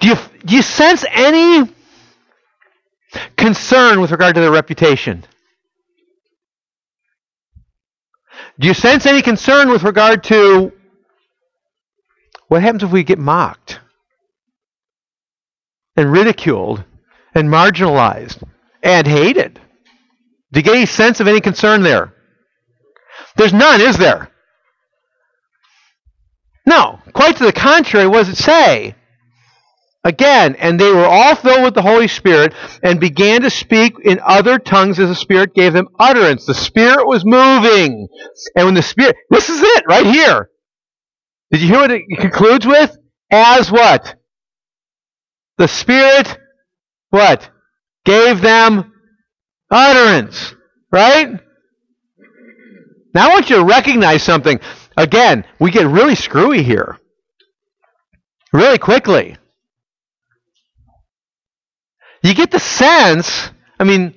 [0.00, 1.68] Do you, do you sense any
[3.36, 5.24] concern with regard to their reputation?
[8.58, 10.72] Do you sense any concern with regard to
[12.48, 13.80] what happens if we get mocked
[15.96, 16.84] and ridiculed
[17.34, 18.42] and marginalized
[18.82, 19.60] and hated?
[20.52, 22.12] Do you get any sense of any concern there?
[23.36, 24.29] There's none, is there?
[26.66, 27.00] No.
[27.12, 28.94] Quite to the contrary, what does it say?
[30.02, 34.18] Again, and they were all filled with the Holy Spirit and began to speak in
[34.24, 36.46] other tongues as the Spirit gave them utterance.
[36.46, 38.08] The Spirit was moving.
[38.56, 40.48] And when the Spirit, this is it right here.
[41.50, 42.96] Did you hear what it concludes with?
[43.30, 44.16] As what?
[45.58, 46.38] The Spirit,
[47.10, 47.50] what?
[48.06, 48.94] Gave them
[49.70, 50.54] utterance.
[50.90, 51.28] Right?
[53.12, 54.60] Now I want you to recognize something.
[55.00, 56.98] Again, we get really screwy here.
[58.52, 59.38] Really quickly.
[62.22, 64.14] You get the sense, I mean,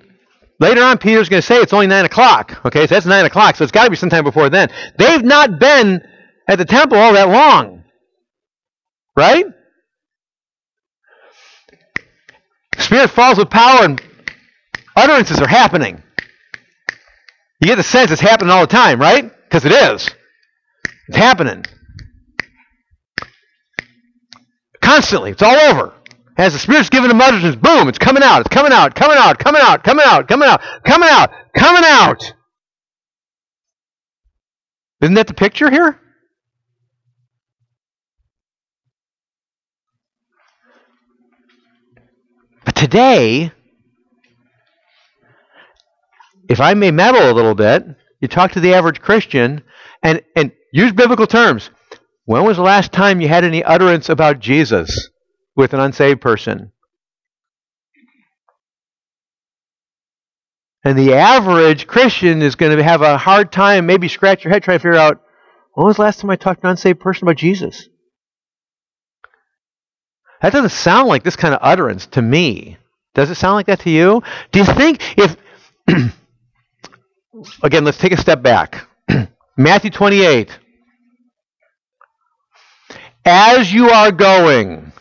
[0.60, 2.66] later on Peter's going to say it's only 9 o'clock.
[2.66, 4.68] Okay, so that's 9 o'clock, so it's got to be sometime before then.
[4.98, 6.02] They've not been
[6.50, 7.86] at the temple all that long.
[9.16, 9.46] Right?
[12.78, 14.02] Spirit falls with power and
[14.98, 16.04] utterances are happening.
[17.62, 19.32] You get the sense it's happening all the time, right?
[19.46, 20.10] Because it is.
[21.08, 21.66] It's happening.
[24.82, 25.32] Constantly.
[25.32, 25.94] It's all over.
[26.38, 29.38] As the Spirit's given them utterances, boom, it's coming out, it's coming out, coming out,
[29.38, 32.34] coming out, coming out, coming out, coming out, coming out.
[35.02, 36.00] Isn't that the picture here?
[42.66, 43.52] But today,
[46.50, 47.86] if I may meddle a little bit,
[48.22, 49.62] you talk to the average Christian
[50.02, 51.70] and, and use biblical terms.
[52.26, 55.10] When was the last time you had any utterance about Jesus
[55.56, 56.72] with an unsaved person?
[60.84, 64.64] And the average Christian is going to have a hard time, maybe scratch your head
[64.64, 65.22] trying to figure out
[65.74, 67.88] when was the last time I talked to an unsaved person about Jesus?
[70.42, 72.78] That doesn't sound like this kind of utterance to me.
[73.16, 74.24] Does it sound like that to you?
[74.52, 75.38] Do you think if,
[77.64, 78.88] again, let's take a step back.
[79.58, 80.60] Matthew 28.
[83.26, 84.92] As you are going,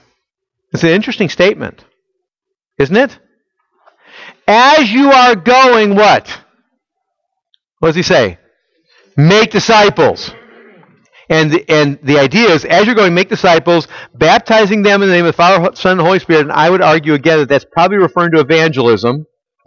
[0.72, 1.84] It's an interesting statement,
[2.78, 3.18] isn't it?
[4.46, 6.28] As you are going, what?
[7.78, 8.38] What does he say?
[9.16, 10.32] Make disciples.
[11.28, 15.14] And the, and the idea is, as you're going, make disciples, baptizing them in the
[15.14, 16.42] name of the Father, Son, and Holy Spirit.
[16.42, 19.26] And I would argue again that that's probably referring to evangelism.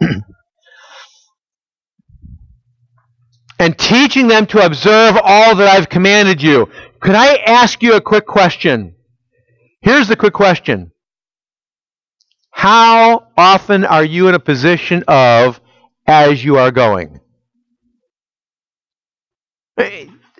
[3.58, 6.68] and teaching them to observe all that I've commanded you.
[7.00, 8.94] Could I ask you a quick question?
[9.80, 10.92] Here's the quick question
[12.50, 15.60] How often are you in a position of
[16.06, 17.20] as you are going?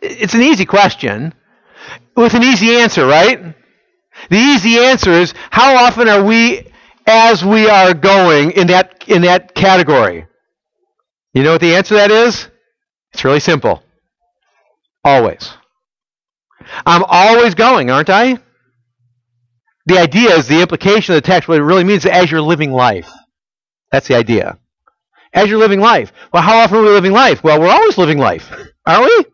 [0.03, 1.35] It's an easy question
[2.17, 3.55] with an easy answer, right?
[4.31, 6.67] The easy answer is how often are we
[7.07, 10.27] as we are going in that in that category?
[11.35, 12.49] You know what the answer to that is?
[13.13, 13.83] It's really simple.
[15.05, 15.53] Always.
[16.85, 18.39] I'm always going, aren't I?
[19.87, 22.43] The idea is the implication of the text, what it really means is as you're
[22.43, 23.11] living life.
[23.93, 24.59] That's the idea.
[25.33, 26.12] As you're living life.
[26.33, 27.45] Well, how often are we living life?
[27.45, 28.51] Well, we're always living life,
[28.87, 29.25] aren't we?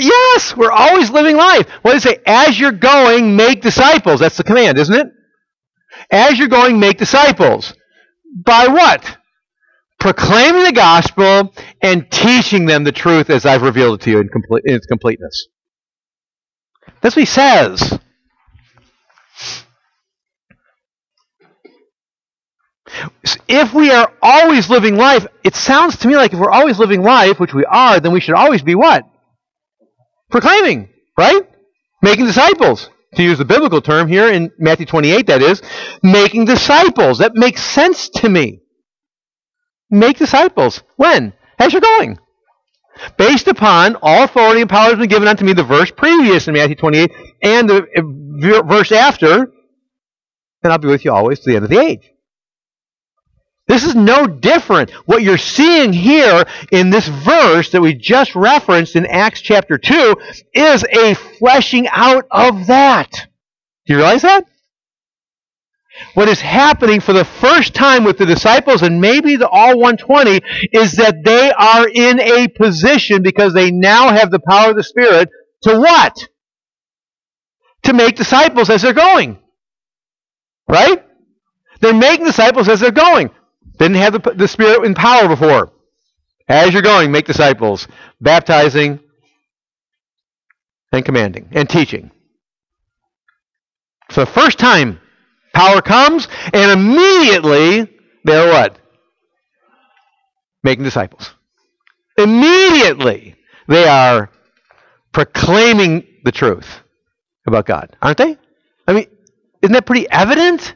[0.00, 1.68] Yes, we're always living life.
[1.82, 2.22] What does it say?
[2.26, 4.18] As you're going, make disciples.
[4.20, 5.06] That's the command, isn't it?
[6.10, 7.74] As you're going, make disciples.
[8.44, 9.18] By what?
[10.00, 14.28] Proclaiming the gospel and teaching them the truth as I've revealed it to you in,
[14.28, 15.48] complete, in its completeness.
[17.00, 17.98] That's what he says.
[23.48, 27.02] If we are always living life, it sounds to me like if we're always living
[27.02, 29.04] life, which we are, then we should always be what?
[30.30, 31.42] Proclaiming, right?
[32.02, 32.90] Making disciples.
[33.14, 35.62] To use the biblical term here in Matthew 28, that is,
[36.02, 37.18] making disciples.
[37.18, 38.60] That makes sense to me.
[39.90, 40.82] Make disciples.
[40.96, 41.32] When?
[41.58, 42.18] As you're going.
[43.16, 46.54] Based upon all authority and power has been given unto me, the verse previous in
[46.54, 49.52] Matthew 28 and the eh, verse after,
[50.62, 52.10] and I'll be with you always to the end of the age.
[53.68, 54.90] This is no different.
[55.04, 60.16] What you're seeing here in this verse that we just referenced in Acts chapter 2
[60.54, 63.10] is a fleshing out of that.
[63.86, 64.46] Do you realize that?
[66.14, 70.40] What is happening for the first time with the disciples and maybe the all 120
[70.72, 74.82] is that they are in a position because they now have the power of the
[74.82, 75.28] Spirit
[75.62, 76.16] to what?
[77.84, 79.38] To make disciples as they're going.
[80.68, 81.04] Right?
[81.80, 83.30] They're making disciples as they're going.
[83.78, 85.72] Didn't have the, the Spirit in power before.
[86.48, 87.86] As you're going, make disciples,
[88.20, 89.00] baptizing
[90.92, 92.10] and commanding and teaching.
[94.10, 95.00] So, first time
[95.54, 97.88] power comes, and immediately
[98.24, 98.78] they're what?
[100.62, 101.34] Making disciples.
[102.16, 103.36] Immediately
[103.68, 104.30] they are
[105.12, 106.80] proclaiming the truth
[107.46, 108.36] about God, aren't they?
[108.86, 109.06] I mean,
[109.62, 110.74] isn't that pretty evident?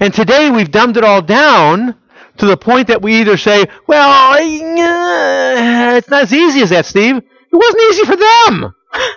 [0.00, 1.96] And today we've dumbed it all down
[2.38, 7.16] to the point that we either say, well, it's not as easy as that, Steve.
[7.16, 8.74] It wasn't easy for them.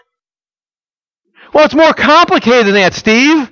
[1.54, 3.50] Well, it's more complicated than that, Steve.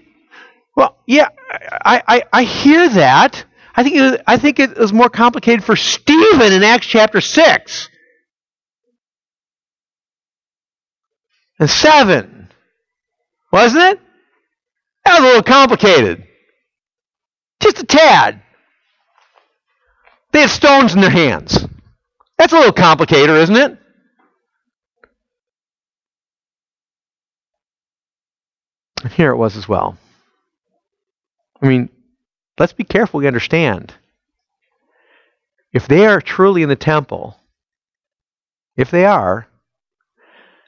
[0.75, 3.45] Well, yeah, I, I, I hear that.
[3.75, 7.89] I think, it, I think it was more complicated for Stephen in Acts chapter 6
[11.59, 12.49] and 7.
[13.51, 13.99] Wasn't it?
[15.03, 16.25] That was a little complicated.
[17.61, 18.41] Just a tad.
[20.31, 21.65] They had stones in their hands.
[22.37, 23.77] That's a little complicated, isn't it?
[29.11, 29.97] Here it was as well.
[31.65, 31.89] I mean,
[32.59, 33.91] let's be careful we understand.
[35.73, 37.35] If they are truly in the temple,
[38.77, 39.47] if they are,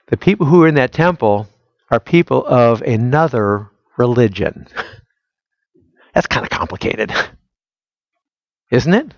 [0.08, 1.48] the people who are in that temple
[1.92, 4.68] are people of another religion.
[6.16, 7.14] That's kind of complicated,
[8.72, 9.14] isn't it?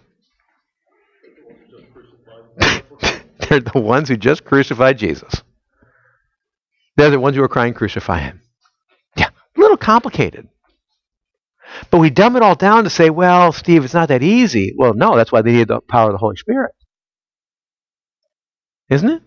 [3.48, 5.44] They're the ones who just crucified Jesus.
[6.98, 8.42] They're the ones who are crying, Crucify him.
[9.16, 10.50] Yeah, a little complicated.
[11.92, 14.74] But we dumb it all down to say, well, Steve, it's not that easy.
[14.78, 16.72] Well, no, that's why they need the power of the Holy Spirit.
[18.90, 19.22] Isn't it?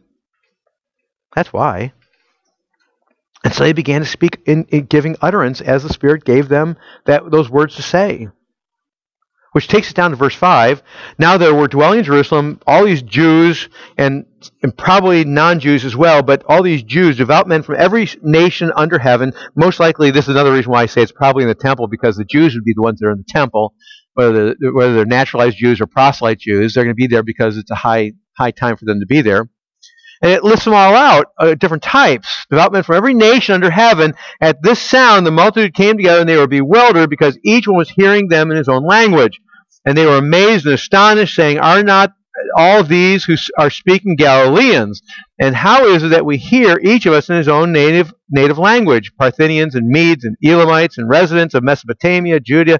[1.34, 1.92] That's why.
[3.44, 6.76] And so they began to speak in, in, giving utterance as the Spirit gave them
[7.06, 8.28] that, those words to say.
[9.52, 10.82] Which takes us down to verse 5.
[11.18, 14.24] Now there were dwelling in Jerusalem all these Jews and,
[14.62, 18.72] and probably non Jews as well, but all these Jews, devout men from every nation
[18.76, 19.32] under heaven.
[19.54, 22.16] Most likely, this is another reason why I say it's probably in the temple, because
[22.16, 23.74] the Jews would be the ones that are in the temple.
[24.14, 27.70] Whether, whether they're naturalized Jews or proselyte Jews, they're going to be there because it's
[27.70, 29.48] a high, high time for them to be there.
[30.22, 32.46] And it lists them all out, uh, different types.
[32.48, 34.14] Development from every nation under heaven.
[34.40, 37.90] At this sound, the multitude came together and they were bewildered because each one was
[37.90, 39.40] hearing them in his own language.
[39.84, 42.12] And they were amazed and astonished, saying, Are not
[42.56, 45.02] all these who are speaking Galileans?
[45.40, 48.58] And how is it that we hear each of us in his own native native
[48.58, 49.12] language?
[49.18, 52.78] Parthians and Medes and Elamites and residents of Mesopotamia, Judea,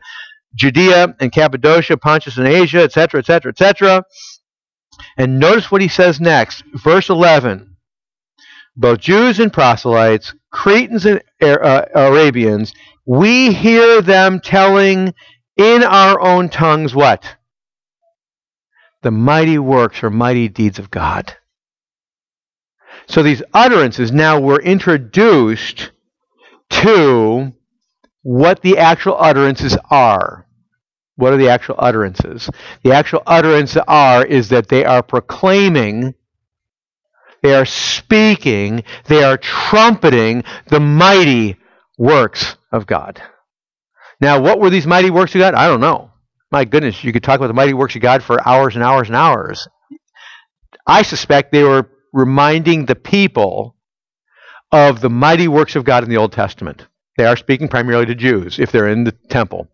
[0.54, 4.04] Judea and Cappadocia, Pontus and Asia, etc., etc., etc.
[5.16, 7.76] And notice what he says next, verse 11.
[8.76, 12.72] Both Jews and proselytes, Cretans and uh, Arabians,
[13.04, 15.14] we hear them telling
[15.56, 17.36] in our own tongues what?
[19.02, 21.36] The mighty works or mighty deeds of God.
[23.08, 25.90] So these utterances now were introduced
[26.70, 27.52] to
[28.22, 30.46] what the actual utterances are.
[31.22, 32.50] What are the actual utterances?
[32.82, 36.16] The actual utterances are is that they are proclaiming,
[37.44, 41.58] they are speaking, they are trumpeting the mighty
[41.96, 43.22] works of God.
[44.20, 45.54] Now, what were these mighty works of God?
[45.54, 46.10] I don't know.
[46.50, 49.06] My goodness, you could talk about the mighty works of God for hours and hours
[49.06, 49.68] and hours.
[50.88, 53.76] I suspect they were reminding the people
[54.72, 56.88] of the mighty works of God in the Old Testament.
[57.16, 59.68] They are speaking primarily to Jews if they're in the temple.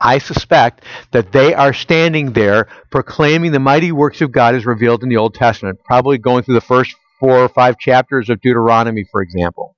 [0.00, 5.02] I suspect that they are standing there proclaiming the mighty works of God as revealed
[5.02, 9.04] in the Old Testament, probably going through the first four or five chapters of Deuteronomy,
[9.10, 9.76] for example,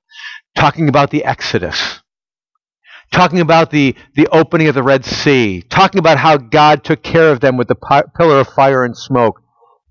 [0.57, 2.01] talking about the Exodus,
[3.13, 7.31] talking about the, the opening of the Red Sea, talking about how God took care
[7.31, 9.41] of them with the pillar of fire and smoke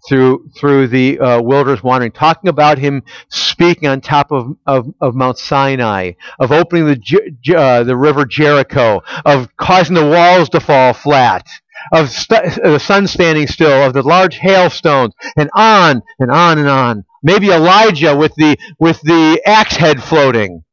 [0.08, 5.16] through through the uh, wilderness wandering, talking about him speaking on top of, of, of
[5.16, 10.94] Mount Sinai, of opening the uh, the river Jericho, of causing the walls to fall
[10.94, 11.46] flat,
[11.94, 16.70] of st- the sun standing still, of the large hailstones, and on and on and
[16.70, 17.06] on.
[17.24, 20.64] Maybe Elijah with the with the axe head floating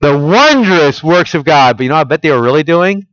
[0.00, 1.76] the wondrous works of God.
[1.76, 3.06] But you know, I bet they were really doing?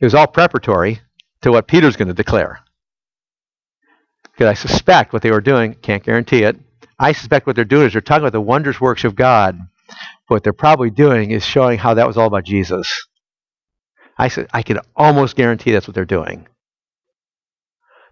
[0.00, 1.00] It was all preparatory
[1.42, 2.60] to what Peter's going to declare.
[4.38, 6.56] Because I suspect what they were doing, can't guarantee it,
[6.96, 9.58] I suspect what they're doing is they're talking about the wondrous works of God.
[10.28, 12.88] What they're probably doing is showing how that was all about Jesus.
[14.16, 16.46] I, I can almost guarantee that's what they're doing.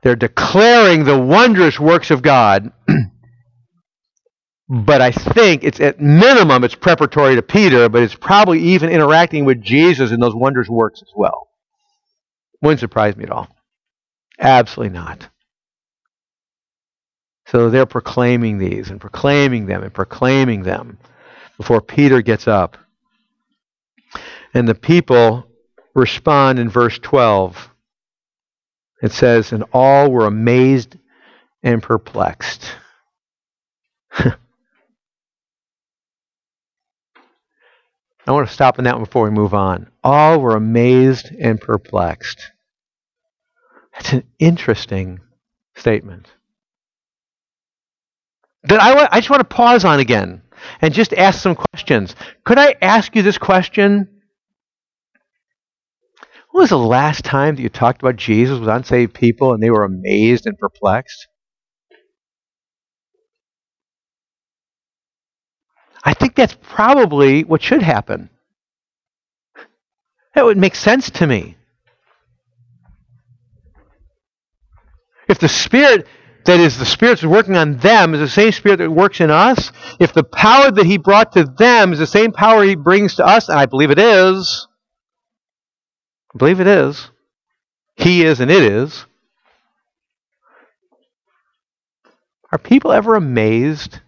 [0.02, 2.72] They're declaring the wondrous works of God
[4.68, 9.44] but I think it's at minimum it's preparatory to Peter, but it's probably even interacting
[9.44, 11.48] with Jesus in those wondrous works as well.
[12.62, 13.48] Wouldn't surprise me at all.
[14.40, 15.28] Absolutely not.
[17.46, 20.98] So they're proclaiming these and proclaiming them and proclaiming them
[21.56, 22.76] before Peter gets up.
[24.52, 25.46] And the people
[25.94, 27.70] respond in verse 12.
[29.02, 30.96] It says, And all were amazed
[31.62, 32.70] and perplexed.
[38.26, 39.88] I want to stop on that one before we move on.
[40.02, 42.50] All were amazed and perplexed.
[43.94, 45.20] That's an interesting
[45.76, 46.26] statement.
[48.66, 50.42] That I, I just want to pause on again
[50.80, 52.16] and just ask some questions.
[52.44, 54.08] Could I ask you this question?
[56.50, 59.70] When was the last time that you talked about Jesus with unsaved people and they
[59.70, 61.28] were amazed and perplexed?
[66.02, 68.30] I think that's probably what should happen.
[70.34, 71.56] That would make sense to me.
[75.28, 76.06] If the Spirit
[76.46, 79.30] that is the Spirit that's working on them is the same Spirit that works in
[79.30, 83.16] us, if the power that He brought to them is the same power He brings
[83.16, 84.66] to us, and I believe it is,
[86.34, 87.10] I believe it is,
[87.96, 89.04] He is and it is,
[92.52, 94.00] are people ever amazed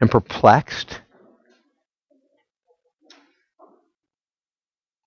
[0.00, 1.00] and perplexed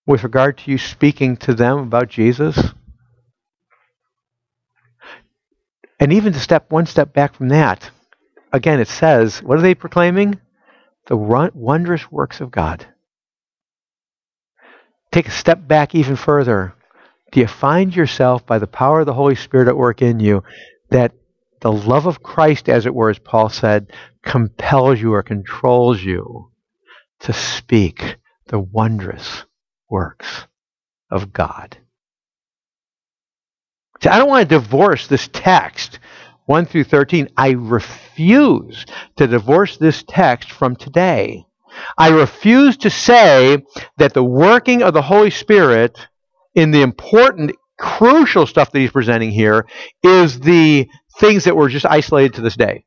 [0.06, 2.74] with regard to you speaking to them about Jesus?
[6.04, 7.90] And even to step one step back from that,
[8.52, 10.38] again, it says, what are they proclaiming?
[11.06, 12.86] The wondrous works of God.
[15.14, 16.74] Take a step back even further.
[17.32, 20.44] Do you find yourself, by the power of the Holy Spirit at work in you,
[20.90, 21.14] that
[21.62, 23.94] the love of Christ, as it were, as Paul said,
[24.26, 26.52] compels you or controls you
[27.22, 29.46] to speak the wondrous
[29.90, 30.48] works
[31.10, 31.78] of God.
[34.04, 36.00] See, I don't want to divorce this text,
[36.48, 37.30] 1 through 13.
[37.38, 38.86] I refuse
[39.16, 41.46] to divorce this text from today.
[41.98, 43.64] I refuse to say
[43.96, 45.98] that the working of the Holy Spirit
[46.54, 49.68] in the important crucial stuff that he's presenting here
[50.04, 52.84] is the things that were just isolated to this day.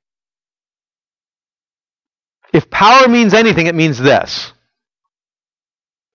[2.53, 4.53] If power means anything, it means this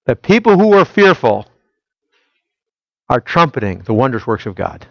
[0.05, 1.47] that people who are fearful
[3.11, 4.87] are trumpeting the wondrous works of God.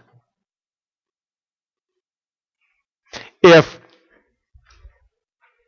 [3.42, 3.80] If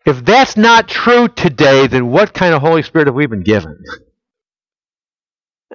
[0.04, 3.78] if that's not true today, then what kind of Holy Spirit have we been given?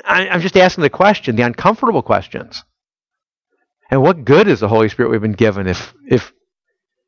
[0.05, 2.63] I, I'm just asking the question, the uncomfortable questions.
[3.89, 6.31] And what good is the Holy Spirit we've been given if, if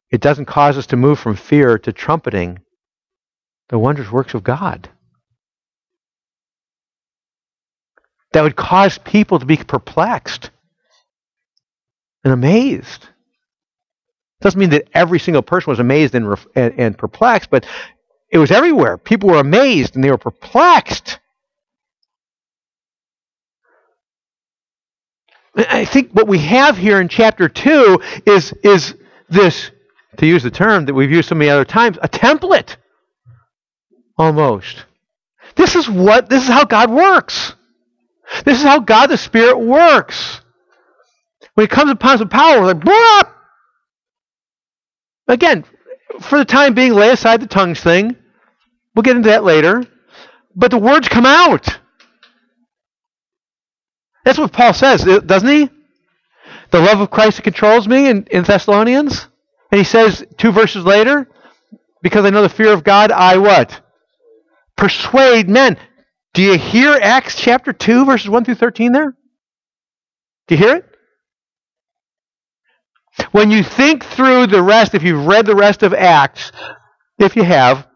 [0.09, 2.59] it doesn't cause us to move from fear to trumpeting
[3.67, 4.89] the wondrous works of God?
[8.33, 10.51] That would cause people to be perplexed
[12.23, 13.07] and amazed.
[14.41, 17.65] Doesn't mean that every single person was amazed and, and, and perplexed, but
[18.31, 18.97] it was everywhere.
[18.97, 21.19] People were amazed and they were perplexed.
[25.55, 28.95] I think what we have here in chapter 2 is, is
[29.27, 29.71] this,
[30.17, 32.77] to use the term that we've used so many other times, a template.
[34.17, 34.85] Almost.
[35.55, 37.55] This is what, this is how God works.
[38.45, 40.41] This is how God the Spirit works.
[41.55, 43.21] When it comes upon some power, we're like, Blah!
[45.27, 45.63] Again,
[46.21, 48.15] for the time being, lay aside the tongues thing.
[48.95, 49.83] We'll get into that later.
[50.55, 51.79] But the words come out.
[54.25, 55.69] That's what Paul says, uh, doesn't he?
[56.71, 59.27] The love of Christ controls me in, in Thessalonians.
[59.71, 61.27] And he says two verses later,
[62.01, 63.81] because I know the fear of God, I what?
[64.75, 65.77] Persuade men.
[66.33, 69.15] Do you hear Acts chapter 2, verses 1 through 13 there?
[70.47, 70.85] Do you hear it?
[73.31, 76.51] When you think through the rest, if you've read the rest of Acts,
[77.17, 77.87] if you have,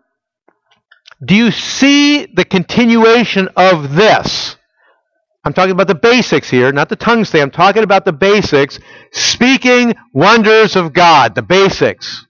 [1.23, 4.57] do you see the continuation of this?
[5.45, 7.41] I'm talking about the basics here, not the tongues thing.
[7.41, 8.79] I'm talking about the basics.
[9.11, 12.25] Speaking wonders of God, the basics.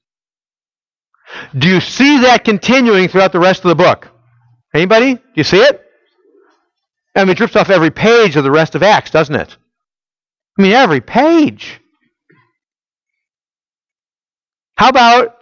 [1.57, 4.09] Do you see that continuing throughout the rest of the book?
[4.73, 5.15] Anybody?
[5.15, 5.81] Do you see it?
[7.15, 9.55] I mean, it drips off every page of the rest of Acts, doesn't it?
[10.57, 11.79] I mean, every page.
[14.75, 15.37] How about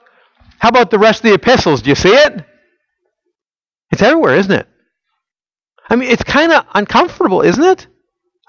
[0.60, 1.82] how about the rest of the epistles?
[1.82, 2.46] Do you see it?
[3.92, 4.68] It's everywhere, isn't it?
[5.90, 7.88] I mean, it's kind of uncomfortable, isn't it?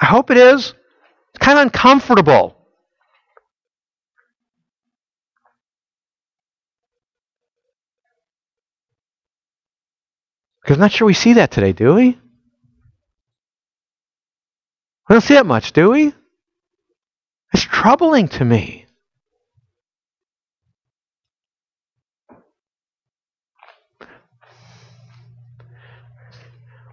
[0.00, 0.74] I hope it is.
[1.34, 2.56] It's kind of uncomfortable.
[10.62, 12.18] Because I'm not sure we see that today, do we?
[15.12, 16.14] We don't see that much, do we?
[17.52, 18.86] It's troubling to me.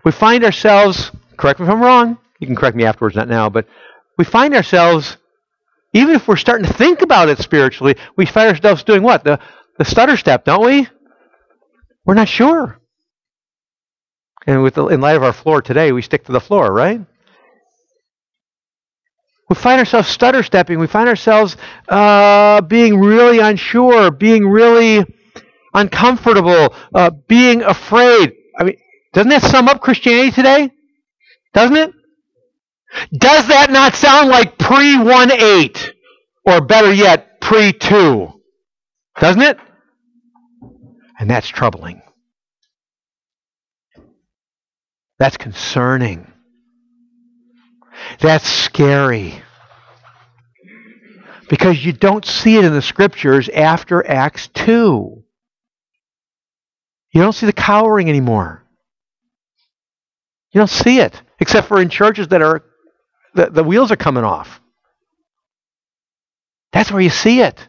[0.04, 3.48] we find ourselves, correct me if I'm wrong, you can correct me afterwards, not now,
[3.50, 3.70] but
[4.18, 5.16] we find ourselves,
[5.94, 9.24] even if we're starting to think about it spiritually, we find ourselves doing what?
[9.24, 9.40] The,
[9.78, 10.90] the stutter step, don't we?
[12.04, 12.82] We're not sure.
[14.46, 17.00] And with the, in light of our floor today, we stick to the floor, right?
[19.50, 20.78] We find ourselves stutter stepping.
[20.80, 25.04] We find ourselves uh, being really unsure, being really
[25.74, 28.34] uncomfortable, uh, being afraid.
[28.58, 28.78] I mean,
[29.14, 30.72] doesn't that sum up Christianity today?
[31.54, 31.92] Doesn't it?
[33.12, 35.94] Does that not sound like pre 1 8?
[36.46, 38.32] Or better yet, pre 2?
[39.20, 39.58] Doesn't it?
[41.20, 42.02] And that's troubling.
[45.18, 46.32] That's concerning.
[48.20, 49.42] That's scary.
[51.50, 55.24] Because you don't see it in the scriptures after Acts 2.
[57.12, 58.64] You don't see the cowering anymore.
[60.52, 62.64] You don't see it, except for in churches that are,
[63.34, 64.62] the, the wheels are coming off.
[66.72, 67.68] That's where you see it.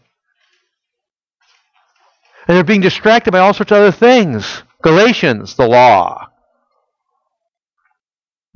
[2.46, 4.62] And they're being distracted by all sorts of other things.
[4.82, 6.26] Galatians, the law.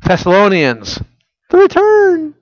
[0.05, 1.01] Thessalonians,
[1.51, 2.35] the return.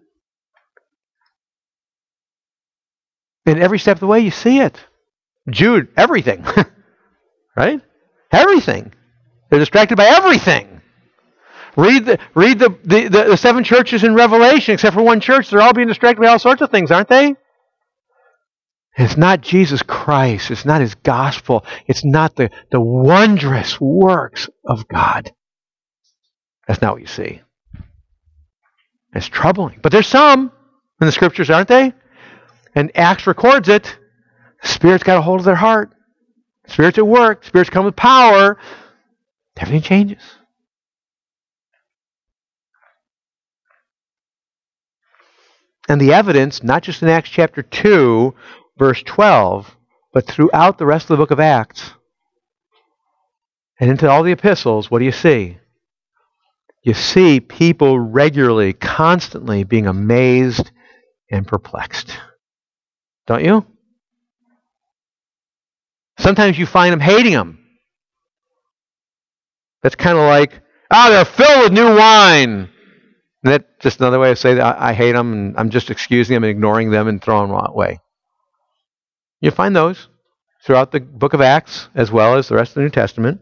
[3.46, 4.78] And every step of the way, you see it.
[5.50, 6.44] Jude, everything.
[7.56, 7.80] right?
[8.30, 8.92] Everything.
[9.50, 10.80] They're distracted by everything.
[11.76, 15.50] Read the read the, the, the, the, seven churches in Revelation, except for one church.
[15.50, 17.34] They're all being distracted by all sorts of things, aren't they?
[18.96, 20.50] It's not Jesus Christ.
[20.50, 21.64] It's not his gospel.
[21.86, 25.32] It's not the, the wondrous works of God.
[26.68, 27.40] That's not what you see.
[29.14, 29.80] It's troubling.
[29.82, 30.52] But there's some
[31.00, 31.92] in the scriptures, aren't they?
[32.74, 33.98] And Acts records it.
[34.62, 35.92] The Spirit's got a hold of their heart.
[36.66, 37.44] Spirit's at work.
[37.44, 38.58] Spirit's come with power.
[39.56, 40.22] Everything changes.
[45.88, 48.34] And the evidence, not just in Acts chapter 2
[48.78, 49.76] verse 12,
[50.12, 51.92] but throughout the rest of the book of Acts
[53.78, 55.58] and into all the epistles, what do you see?
[56.82, 60.70] You see people regularly, constantly being amazed
[61.30, 62.16] and perplexed.
[63.26, 63.64] Don't you?
[66.18, 67.58] Sometimes you find them hating them.
[69.82, 70.60] That's kind of like,
[70.90, 72.68] ah, oh, they're filled with new wine.
[73.44, 75.90] And that's just another way of saying that I, I hate them and I'm just
[75.90, 78.00] excusing them and ignoring them and throwing them away.
[79.40, 80.08] You find those
[80.64, 83.40] throughout the book of Acts as well as the rest of the New Testament.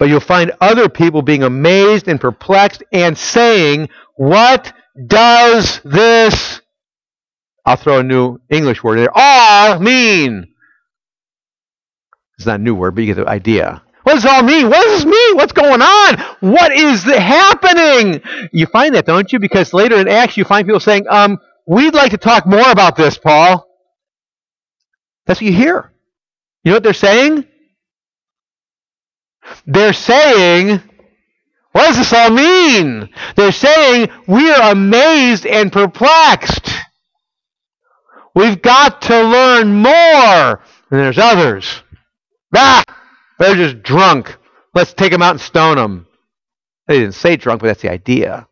[0.00, 4.72] But you'll find other people being amazed and perplexed and saying, What
[5.06, 6.62] does this,
[7.66, 10.54] I'll throw a new English word in there, all mean?
[12.38, 13.82] It's not a new word, but you get the idea.
[14.04, 14.70] What does all mean?
[14.70, 15.36] What does this mean?
[15.36, 16.18] What's going on?
[16.40, 18.22] What is happening?
[18.54, 19.38] You find that, don't you?
[19.38, 22.96] Because later in Acts, you find people saying, um, we'd like to talk more about
[22.96, 23.68] this, Paul.
[25.26, 25.92] That's what you hear.
[26.64, 27.44] You know what they're saying?
[29.66, 30.80] They're saying,
[31.72, 33.08] what does this all mean?
[33.36, 36.68] They're saying, we are amazed and perplexed.
[38.34, 40.62] We've got to learn more.
[40.90, 41.82] And there's others.
[42.54, 42.84] Ah!
[43.38, 44.36] They're just drunk.
[44.74, 46.06] Let's take them out and stone them.
[46.86, 48.46] They didn't say drunk, but that's the idea.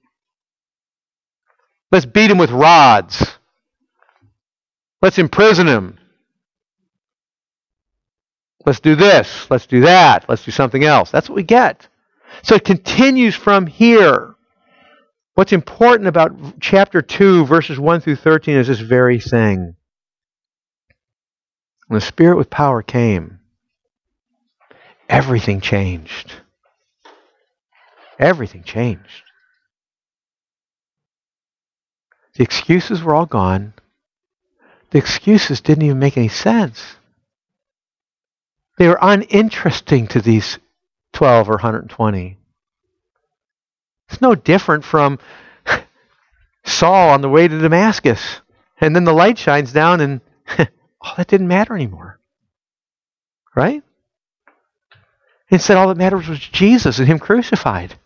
[1.91, 3.39] Let's beat them with rods.
[5.03, 5.98] Let's imprison him.
[8.67, 9.51] Let's do this.
[9.51, 10.29] Let's do that.
[10.29, 11.11] Let's do something else.
[11.11, 11.89] That's what we get.
[12.43, 14.35] So it continues from here.
[15.35, 19.77] What's important about chapter 2, verses 1 through 13 is this very thing.
[21.87, 23.39] When the Spirit with power came,
[25.09, 26.33] everything changed.
[28.19, 29.23] Everything changed.
[32.35, 33.75] The excuses were all gone.
[34.91, 36.97] The excuses didn't even make any sense.
[38.79, 40.59] They were uninteresting to these
[41.13, 42.39] 12 or 120.
[44.09, 45.19] It's no different from
[46.65, 48.41] Saul on the way to Damascus.
[48.81, 50.21] And then the light shines down, and
[51.01, 52.21] all that didn't matter anymore.
[53.57, 53.83] Right?
[55.51, 57.97] Instead, all that mattered was Jesus and Him crucified.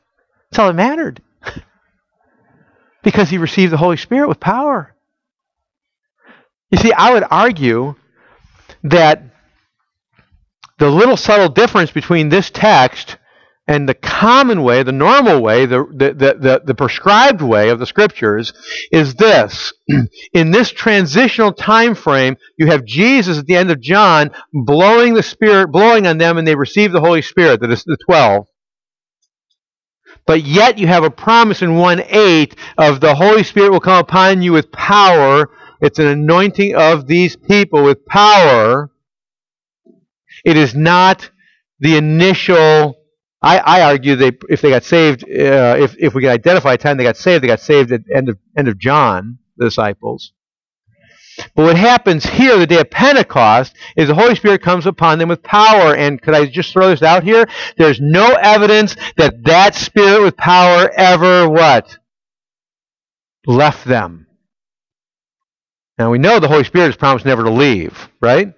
[0.51, 1.21] That's all that mattered.
[3.03, 4.95] because He received the Holy Spirit with power.
[6.71, 7.95] You see, I would argue
[8.85, 9.32] that
[10.83, 13.17] the little subtle difference between this text
[13.69, 17.87] and the common way, the normal way, the, the, the, the, prescribed way of the
[17.87, 18.53] scriptures
[18.91, 19.73] is this.
[20.33, 25.23] In this transitional time frame, you have Jesus at the end of John blowing the
[25.23, 28.49] Spirit, blowing on them, and they receive the Holy Spirit, that is the 12.
[30.27, 34.01] But yet you have a promise in 1 8 of the Holy Spirit will come
[34.01, 35.49] upon you with power.
[35.81, 38.92] It's an anointing of these people with power
[40.45, 41.31] it is not
[41.81, 42.97] the initial.
[43.41, 46.79] I, I argue they if they got saved, uh, if if we can identify a
[46.79, 50.33] time they got saved, they got saved at end of end of John, the disciples.
[51.55, 55.29] But what happens here, the day of Pentecost, is the Holy Spirit comes upon them
[55.29, 55.95] with power.
[55.95, 57.47] And could I just throw this out here?
[57.79, 61.99] There's no evidence that that Spirit with power ever what
[63.47, 64.27] left them.
[65.99, 68.55] Now we know the Holy Spirit has promised never to leave, right?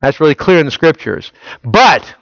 [0.00, 1.32] That's really clear in the scriptures.
[1.62, 2.14] But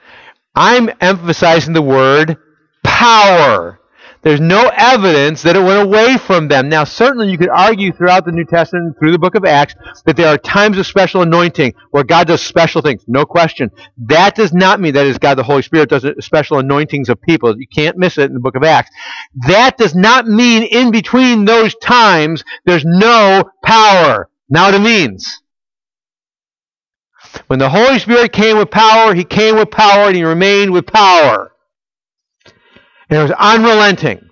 [0.55, 2.37] I'm emphasizing the word
[2.83, 3.79] power.
[4.23, 6.69] There's no evidence that it went away from them.
[6.69, 9.77] Now, certainly you could argue throughout the New Testament, through the book of Acts,
[10.07, 13.05] that there are times of special anointing where God does special things.
[13.07, 13.71] No question.
[13.99, 17.59] That does not mean that is God the Holy Spirit does special anointings of people.
[17.59, 18.91] You can't miss it in the book of Acts.
[19.47, 24.29] That does not mean in between those times there's no power.
[24.49, 25.43] Now what it means.
[27.49, 30.87] When the Holy Spirit came with power, He came with power and He remained with
[30.87, 31.53] power.
[33.11, 34.29] And it was unrelenting.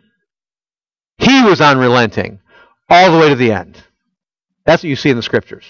[1.18, 2.40] He was unrelenting
[2.88, 3.82] all the way to the end.
[4.64, 5.64] That's what you see in the scriptures.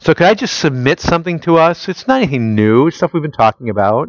[0.00, 1.88] So, could I just submit something to us?
[1.88, 4.08] It's not anything new, it's stuff we've been talking about.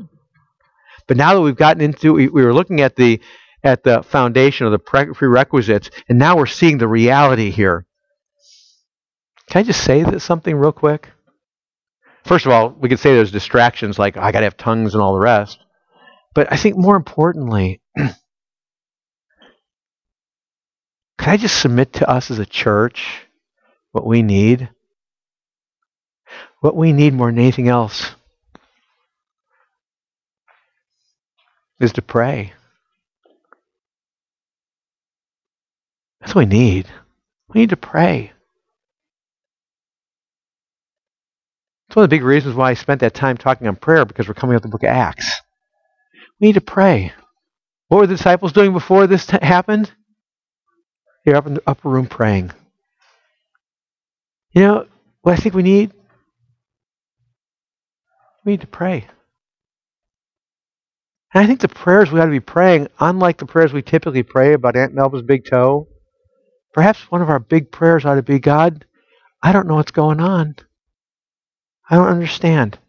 [1.07, 3.21] But now that we've gotten into, we, we were looking at the
[3.63, 7.86] at the foundation of the prerequisites, and now we're seeing the reality here.
[9.49, 11.09] Can I just say that something real quick?
[12.25, 14.93] First of all, we could say there's distractions like oh, I got to have tongues
[14.93, 15.59] and all the rest.
[16.35, 18.13] But I think more importantly, can
[21.19, 23.25] I just submit to us as a church
[23.93, 24.69] what we need?
[26.59, 28.11] What we need more than anything else
[31.79, 32.53] is to pray.
[36.19, 36.87] That's what we need.
[37.47, 38.33] We need to pray.
[41.97, 44.35] One of the big reasons why I spent that time talking on prayer because we're
[44.35, 45.41] coming up the book of Acts.
[46.39, 47.11] We need to pray.
[47.87, 49.91] What were the disciples doing before this t- happened?
[51.25, 52.51] They were up in the upper room praying.
[54.51, 54.85] You know
[55.23, 55.91] what I think we need?
[58.45, 59.07] We need to pray.
[61.33, 64.21] And I think the prayers we ought to be praying, unlike the prayers we typically
[64.21, 65.87] pray about Aunt Melba's big toe,
[66.75, 68.85] perhaps one of our big prayers ought to be God,
[69.41, 70.57] I don't know what's going on.
[71.89, 72.79] I don't understand.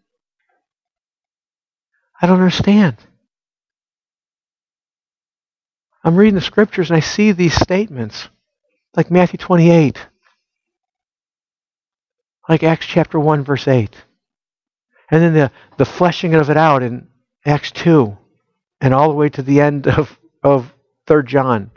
[2.20, 2.96] I don't understand.
[6.02, 8.28] I'm reading the scriptures and I see these statements,
[8.96, 9.98] like Matthew 28,
[12.48, 13.94] like Acts chapter 1, verse 8,
[15.10, 17.08] and then the, the fleshing of it out in
[17.44, 18.16] Acts 2,
[18.80, 20.72] and all the way to the end of, of
[21.06, 21.70] 3 John,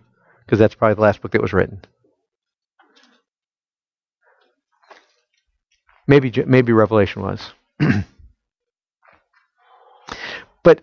[0.45, 1.81] because that's probably the last book that was written.
[6.07, 7.51] Maybe, maybe Revelation was.
[10.63, 10.81] but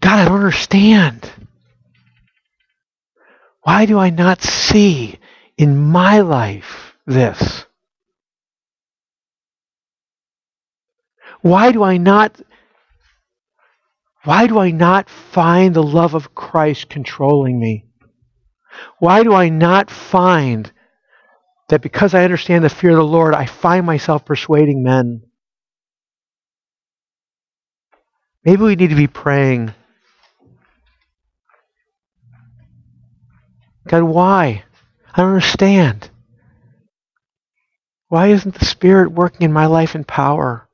[0.00, 1.30] God, I don't understand.
[3.62, 5.18] Why do I not see
[5.56, 7.66] in my life this?
[11.40, 12.40] Why do I not
[14.24, 17.86] why do I not find the love of Christ controlling me?
[18.98, 20.70] Why do I not find
[21.68, 25.22] that because I understand the fear of the Lord, I find myself persuading men?
[28.44, 29.74] Maybe we need to be praying
[33.88, 34.64] God, why?
[35.14, 36.10] I don't understand.
[38.08, 40.68] Why isn't the Spirit working in my life in power?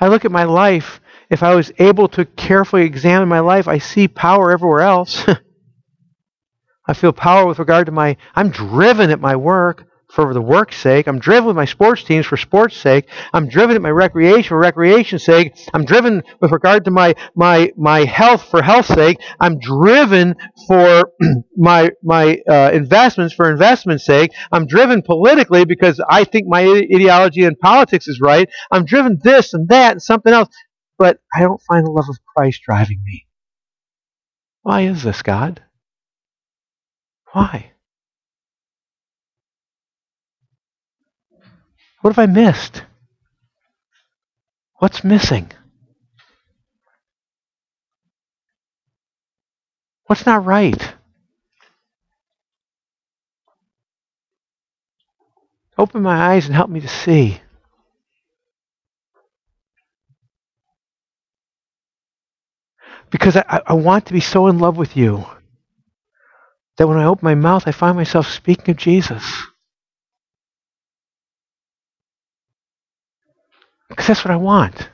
[0.00, 1.00] I look at my life.
[1.30, 5.24] If I was able to carefully examine my life, I see power everywhere else.
[6.86, 8.16] I feel power with regard to my.
[8.34, 11.06] I'm driven at my work for the work's sake.
[11.06, 13.08] I'm driven with my sports teams for sports' sake.
[13.32, 15.54] I'm driven at my recreation for recreation's sake.
[15.72, 19.18] I'm driven with regard to my my my health for health's sake.
[19.40, 20.34] I'm driven
[20.66, 21.10] for
[21.56, 24.32] my my uh, investments for investment's sake.
[24.52, 26.62] I'm driven politically because I think my
[26.94, 28.48] ideology in politics is right.
[28.70, 30.48] I'm driven this and that and something else,
[30.98, 33.26] but I don't find the love of Christ driving me.
[34.60, 35.62] Why is this, God?
[37.32, 37.72] Why?
[42.00, 42.82] What have I missed?
[44.78, 45.50] What's missing?
[50.06, 50.94] What's not right?
[55.78, 57.40] Open my eyes and help me to see.
[63.10, 65.24] Because I, I want to be so in love with you
[66.76, 69.24] that when I open my mouth, I find myself speaking of Jesus.
[73.88, 74.88] Because that's what I want.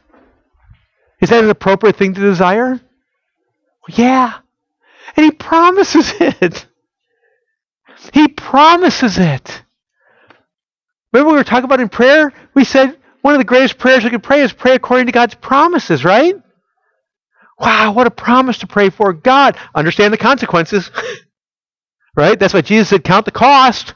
[1.21, 2.71] Is that an appropriate thing to desire?
[2.73, 4.39] Well, yeah.
[5.17, 6.67] And he promises it.
[8.13, 9.63] He promises it.
[11.13, 12.33] Remember we were talking about in prayer?
[12.55, 15.35] We said one of the greatest prayers we could pray is pray according to God's
[15.35, 16.35] promises, right?
[17.59, 19.13] Wow, what a promise to pray for.
[19.13, 20.91] God, understand the consequences.
[22.19, 22.39] right?
[22.39, 23.95] That's why Jesus said, count the cost.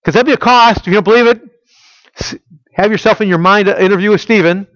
[0.00, 0.82] Because that'd be a cost.
[0.82, 1.42] If you don't believe it,
[2.74, 4.68] have yourself in your mind an interview with Stephen.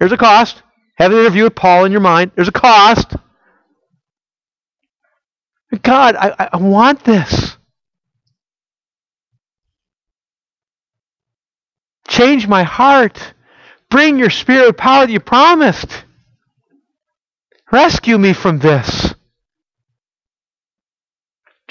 [0.00, 0.62] There's a cost.
[0.96, 2.32] Have an interview with Paul in your mind.
[2.34, 3.14] There's a cost.
[5.82, 7.56] God, I, I want this.
[12.08, 13.34] Change my heart.
[13.90, 16.04] Bring your spirit power that you promised.
[17.70, 19.09] Rescue me from this.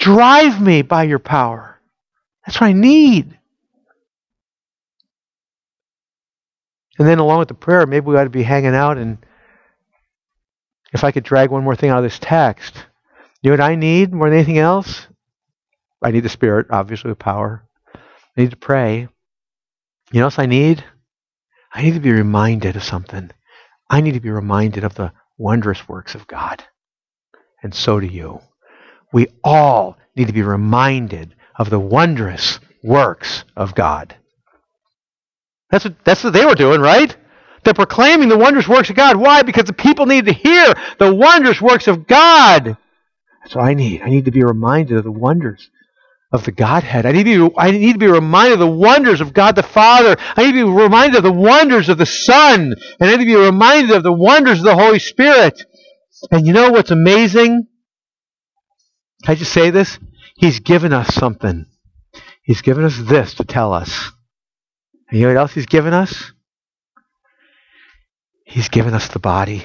[0.00, 1.78] Drive me by your power.
[2.44, 3.38] That's what I need.
[6.98, 9.18] And then along with the prayer, maybe we ought to be hanging out and
[10.92, 12.74] if I could drag one more thing out of this text,
[13.42, 15.06] you know what I need more than anything else?
[16.02, 17.64] I need the Spirit, obviously, with power.
[17.94, 19.00] I need to pray.
[19.00, 19.08] You
[20.18, 20.84] know what else I need?
[21.72, 23.30] I need to be reminded of something.
[23.88, 26.64] I need to be reminded of the wondrous works of God.
[27.62, 28.40] And so do you.
[29.12, 34.16] We all need to be reminded of the wondrous works of God.
[35.70, 37.16] That's what, that's what they were doing, right?
[37.64, 39.16] They're proclaiming the wondrous works of God.
[39.16, 39.42] Why?
[39.42, 42.76] Because the people need to hear the wondrous works of God.
[43.42, 44.02] That's what I need.
[44.02, 45.70] I need to be reminded of the wonders
[46.32, 47.06] of the Godhead.
[47.06, 49.62] I need, to be, I need to be reminded of the wonders of God the
[49.62, 50.16] Father.
[50.36, 52.74] I need to be reminded of the wonders of the Son.
[53.00, 55.62] And I need to be reminded of the wonders of the Holy Spirit.
[56.30, 57.66] And you know what's amazing?
[59.24, 59.98] Can I just say this?
[60.36, 61.66] He's given us something.
[62.42, 64.10] He's given us this to tell us.
[65.08, 66.32] And you know what else He's given us?
[68.44, 69.64] He's given us the body.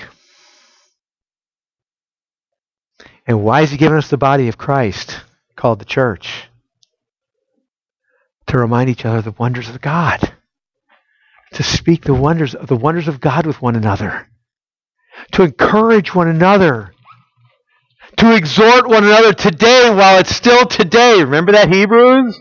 [3.25, 5.21] And why is He giving us the body of Christ,
[5.55, 6.49] called the church?
[8.47, 10.33] To remind each other of the wonders of God.
[11.53, 14.27] To speak the wonders of the wonders of God with one another.
[15.31, 16.91] To encourage one another
[18.17, 21.21] to exhort one another today while it's still today.
[21.21, 22.39] Remember that, Hebrews?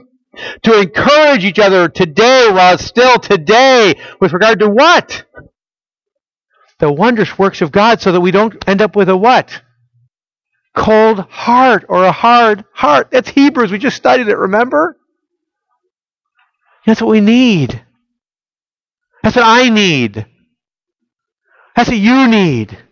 [0.65, 5.25] To encourage each other today while it's still today with regard to what?
[6.81, 9.63] The wondrous works of God so that we don't end up with a what?
[10.77, 13.11] Cold heart or a hard heart.
[13.13, 13.71] That's Hebrews.
[13.71, 14.97] We just studied it, remember?
[16.85, 17.81] That's what we need.
[19.23, 20.27] That's what I need.
[21.77, 22.84] That's what you need.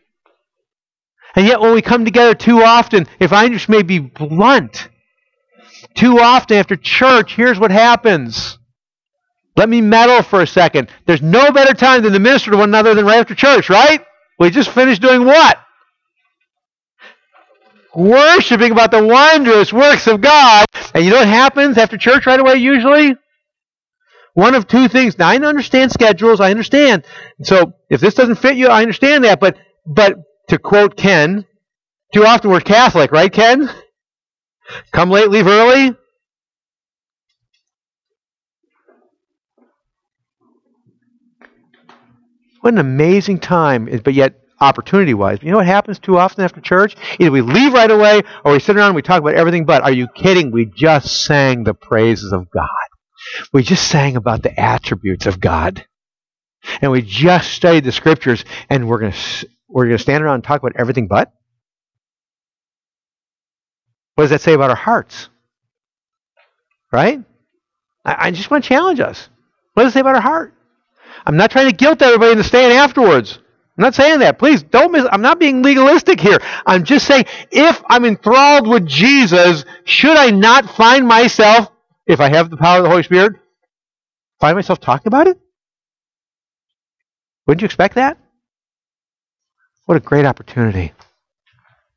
[1.35, 4.89] And yet, when we come together too often, if I just may be blunt,
[5.95, 8.59] too often after church, here's what happens.
[9.57, 10.91] Let me meddle for a second.
[11.07, 14.01] There's no better time than to minister to one another than right after church, right?
[14.39, 15.59] We just finished doing what?
[17.95, 20.64] Worshipping about the wondrous works of God.
[20.95, 23.14] And you know what happens after church right away usually?
[24.35, 25.18] One of two things.
[25.18, 27.05] Now I understand schedules, I understand.
[27.43, 29.41] So if this doesn't fit you, I understand that.
[29.41, 30.16] But but
[30.49, 31.47] to quote Ken,
[32.12, 33.70] too often we're Catholic, right, Ken?
[34.93, 35.97] Come late, leave early.
[42.61, 45.38] What an amazing time, but yet opportunity wise.
[45.43, 46.95] You know what happens too often after church?
[47.18, 49.82] Either we leave right away or we sit around and we talk about everything but.
[49.82, 50.53] Are you kidding?
[50.53, 52.68] We just sang the praises of God.
[53.53, 55.84] We just sang about the attributes of God.
[56.80, 60.36] And we just studied the scriptures and we're going to we're going to stand around
[60.36, 61.32] and talk about everything but?
[64.14, 65.28] What does that say about our hearts?
[66.92, 67.20] Right?
[68.04, 69.28] I, I just want to challenge us.
[69.74, 70.54] What does it say about our heart?
[71.24, 73.38] I'm not trying to guilt everybody into staying afterwards.
[73.78, 74.38] I'm not saying that.
[74.38, 75.06] Please don't miss.
[75.10, 76.38] I'm not being legalistic here.
[76.66, 81.70] I'm just saying if I'm enthralled with Jesus, should I not find myself,
[82.06, 83.36] if I have the power of the Holy Spirit,
[84.40, 85.40] find myself talking about it?
[87.46, 88.18] Wouldn't you expect that?
[89.87, 90.93] What a great opportunity.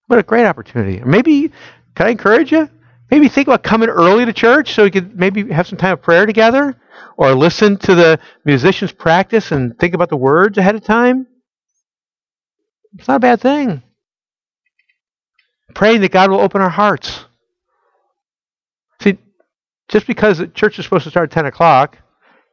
[0.08, 1.02] What a great opportunity.
[1.04, 1.52] Maybe,
[1.96, 2.70] can I encourage you?
[3.12, 6.02] Maybe think about coming early to church so you could maybe have some time of
[6.02, 6.76] prayer together
[7.18, 11.28] or listen to the musicians practice and think about the words ahead of time.
[12.98, 13.84] It's not a bad thing.
[15.74, 17.26] Praying that God will open our hearts.
[19.02, 19.18] See,
[19.90, 21.98] just because the church is supposed to start at 10 o'clock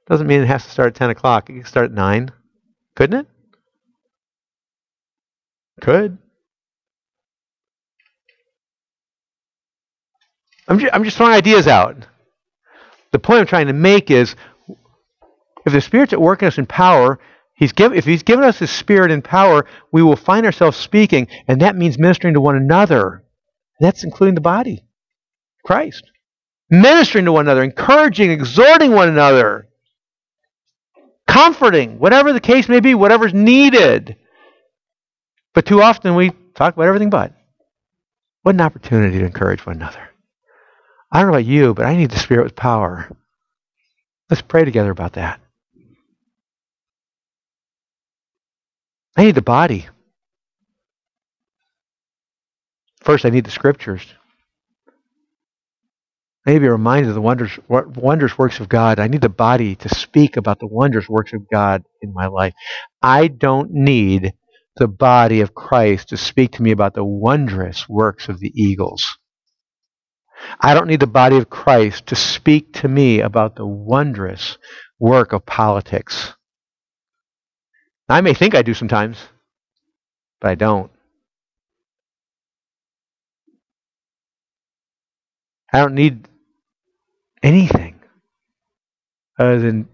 [0.09, 1.49] doesn't mean it has to start at 10 o'clock.
[1.49, 2.30] It can start at 9,
[2.97, 3.26] couldn't it?
[5.83, 6.16] Could.
[10.68, 11.97] I'm just, I'm just throwing ideas out.
[13.11, 14.37] The point I'm trying to make is
[15.66, 17.18] if the Spirit's at work in us in power,
[17.55, 21.26] he's give, if He's given us His Spirit in power, we will find ourselves speaking,
[21.49, 23.24] and that means ministering to one another.
[23.80, 24.85] That's including the body,
[25.64, 26.05] Christ.
[26.70, 29.68] Ministering to one another, encouraging, exhorting one another,
[31.26, 34.16] comforting, whatever the case may be, whatever's needed.
[35.55, 37.32] But too often we talk about everything but.
[38.42, 40.09] What an opportunity to encourage one another.
[41.11, 43.11] I don't know about you, but I need the Spirit with power.
[44.30, 45.40] Let's pray together about that.
[49.16, 49.88] I need the body.
[53.03, 54.03] First, I need the scriptures.
[56.46, 58.98] I need to be reminded of the wonders, wondrous works of God.
[58.98, 62.55] I need the body to speak about the wondrous works of God in my life.
[63.03, 64.32] I don't need
[64.76, 69.04] the body of Christ to speak to me about the wondrous works of the eagles.
[70.60, 74.58] I don't need the body of Christ to speak to me about the wondrous
[74.98, 76.34] work of politics.
[78.08, 79.18] I may think I do sometimes,
[80.40, 80.90] but I don't.
[85.72, 86.28] I don't need
[87.42, 88.00] anything
[89.38, 89.88] other than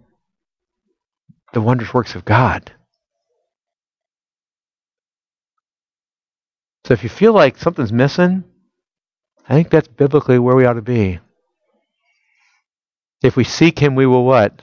[1.52, 2.72] the wondrous works of God.
[6.88, 8.44] So if you feel like something's missing,
[9.46, 11.20] I think that's biblically where we ought to be.
[13.22, 14.62] If we seek him, we will what?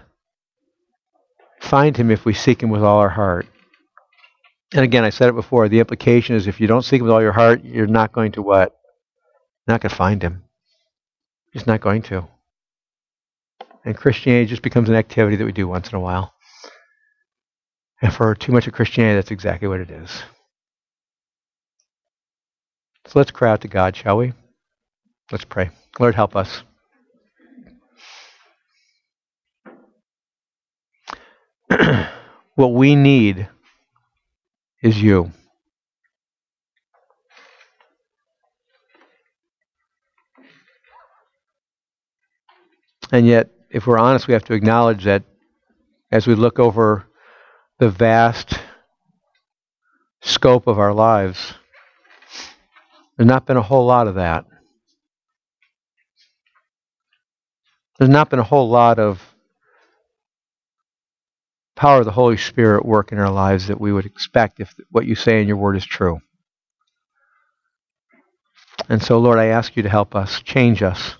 [1.61, 3.45] Find him if we seek him with all our heart.
[4.73, 7.13] And again, I said it before, the implication is if you don't seek him with
[7.13, 8.75] all your heart, you're not going to what?
[9.67, 10.41] You're not going to find him.
[11.53, 12.27] You're just not going to.
[13.83, 16.33] And Christianity just becomes an activity that we do once in a while.
[18.01, 20.23] And for too much of Christianity, that's exactly what it is.
[23.07, 24.33] So let's cry out to God, shall we?
[25.31, 25.69] Let's pray.
[25.99, 26.63] Lord, help us.
[32.55, 33.47] what we need
[34.81, 35.31] is you.
[43.11, 45.23] And yet, if we're honest, we have to acknowledge that
[46.11, 47.05] as we look over
[47.77, 48.59] the vast
[50.21, 51.53] scope of our lives,
[53.17, 54.45] there's not been a whole lot of that.
[57.97, 59.21] There's not been a whole lot of
[61.75, 65.05] power of the Holy Spirit work in our lives that we would expect if what
[65.05, 66.19] you say in your word is true.
[68.89, 71.15] And so, Lord, I ask you to help us, change us,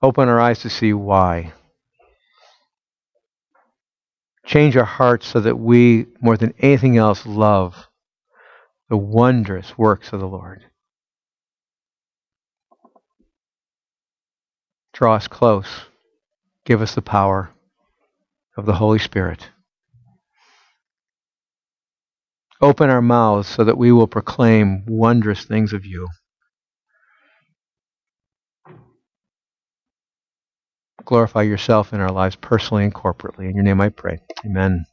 [0.00, 1.52] open our eyes to see why.
[4.46, 7.87] Change our hearts so that we, more than anything else, love
[8.88, 10.64] the wondrous works of the Lord.
[14.94, 15.66] Draw us close.
[16.64, 17.50] Give us the power
[18.56, 19.50] of the Holy Spirit.
[22.60, 26.08] Open our mouths so that we will proclaim wondrous things of you.
[31.04, 33.48] Glorify yourself in our lives personally and corporately.
[33.48, 34.18] In your name I pray.
[34.44, 34.84] Amen.